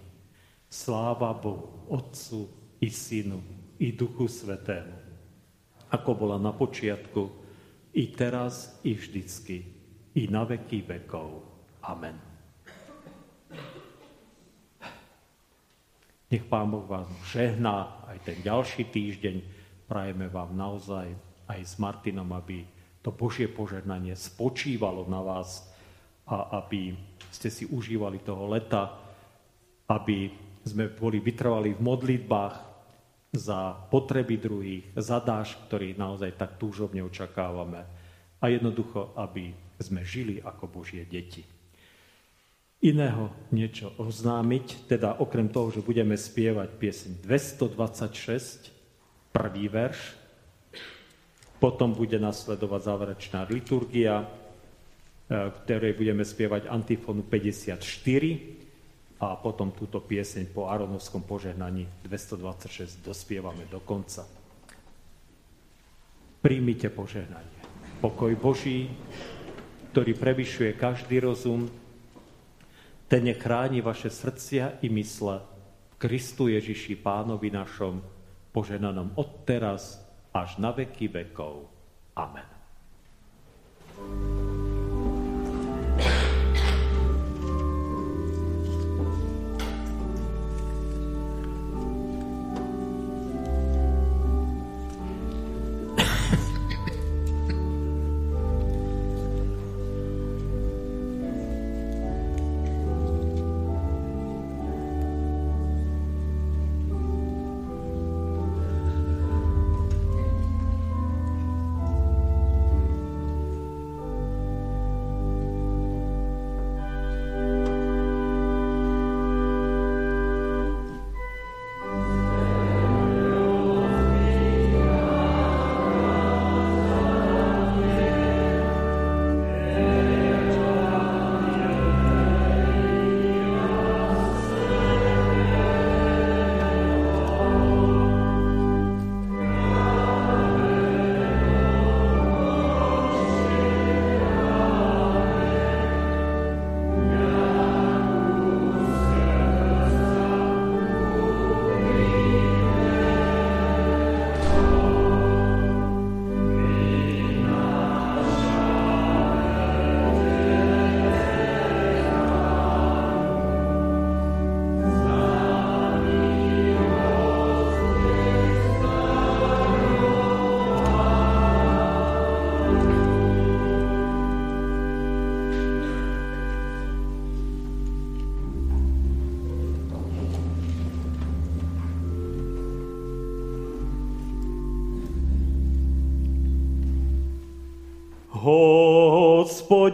Sláva 0.68 1.32
Bohu, 1.36 1.88
Otcu, 1.92 2.48
i 2.84 2.92
Synu, 2.92 3.40
i 3.80 3.96
Duchu 3.96 4.28
Svetému, 4.28 4.96
ako 5.92 6.12
bola 6.16 6.36
na 6.36 6.52
počiatku, 6.52 7.32
i 7.96 8.12
teraz, 8.12 8.80
i 8.84 8.94
vždycky, 8.94 9.77
i 10.18 10.26
na 10.26 10.42
veky 10.42 10.82
vekov. 10.82 11.46
Amen. 11.86 12.18
Nech 16.28 16.44
Pán 16.50 16.74
Boh 16.74 16.84
vás 16.84 17.08
žehná 17.30 18.04
aj 18.10 18.18
ten 18.26 18.38
ďalší 18.42 18.90
týždeň. 18.90 19.36
Prajeme 19.88 20.28
vám 20.28 20.58
naozaj 20.58 21.14
aj 21.48 21.60
s 21.64 21.80
Martinom, 21.80 22.28
aby 22.34 22.66
to 23.00 23.14
Božie 23.16 23.48
požehnanie 23.48 24.18
spočívalo 24.18 25.08
na 25.08 25.24
vás 25.24 25.64
a 26.28 26.60
aby 26.60 26.92
ste 27.32 27.48
si 27.48 27.64
užívali 27.70 28.20
toho 28.20 28.52
leta, 28.52 29.00
aby 29.88 30.28
sme 30.68 30.92
boli 30.92 31.24
vytrvali 31.24 31.78
v 31.78 31.80
modlitbách 31.80 32.56
za 33.32 33.72
potreby 33.88 34.36
druhých, 34.36 34.84
za 35.00 35.24
dáž, 35.24 35.56
ktorý 35.70 35.96
naozaj 35.96 36.36
tak 36.36 36.60
túžobne 36.60 37.00
očakávame 37.06 38.07
a 38.42 38.46
jednoducho, 38.50 39.14
aby 39.18 39.54
sme 39.82 40.02
žili 40.06 40.42
ako 40.42 40.70
Božie 40.70 41.06
deti. 41.06 41.46
Iného 42.78 43.34
niečo 43.50 43.90
oznámiť, 43.98 44.86
teda 44.86 45.18
okrem 45.18 45.50
toho, 45.50 45.74
že 45.74 45.82
budeme 45.82 46.14
spievať 46.14 46.78
pieseň 46.78 47.12
226, 47.26 48.70
prvý 49.34 49.66
verš, 49.66 50.14
potom 51.58 51.98
bude 51.98 52.22
nasledovať 52.22 52.82
záverečná 52.86 53.50
liturgia, 53.50 54.22
e, 54.22 54.28
ktorej 55.66 55.98
budeme 55.98 56.22
spievať 56.22 56.70
antifonu 56.70 57.26
54 57.26 57.82
a 59.18 59.34
potom 59.42 59.74
túto 59.74 59.98
pieseň 59.98 60.54
po 60.54 60.70
Aronovskom 60.70 61.26
požehnaní 61.26 61.90
226 62.06 63.02
dospievame 63.02 63.66
do 63.74 63.82
konca. 63.82 64.30
príjmite 66.38 66.88
požehnanie. 66.94 67.57
Pokoj 67.98 68.38
Boží, 68.38 68.94
ktorý 69.90 70.14
prevyšuje 70.14 70.78
každý 70.78 71.18
rozum, 71.18 71.66
ten 73.10 73.26
nechráni 73.26 73.82
vaše 73.82 74.14
srdcia 74.14 74.86
i 74.86 74.88
mysle 74.94 75.42
v 75.42 75.94
Kristu 75.98 76.46
Ježiši 76.54 76.94
Pánovi 77.02 77.50
našom, 77.50 77.98
poženanom 78.54 79.18
od 79.18 79.42
teraz 79.50 79.98
až 80.30 80.62
na 80.62 80.70
veky 80.78 81.10
vekov. 81.10 81.66
Amen. 82.14 82.46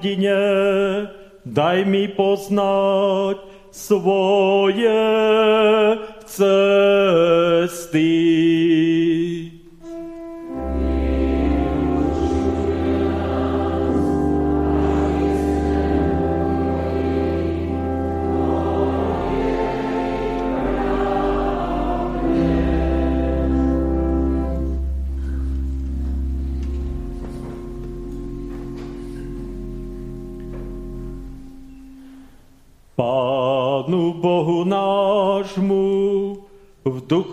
Hospodine, 0.03 1.07
daj 1.47 1.87
mi 1.87 2.11
poznať 2.11 3.39
svoje 3.71 4.99
cesty. 6.27 6.92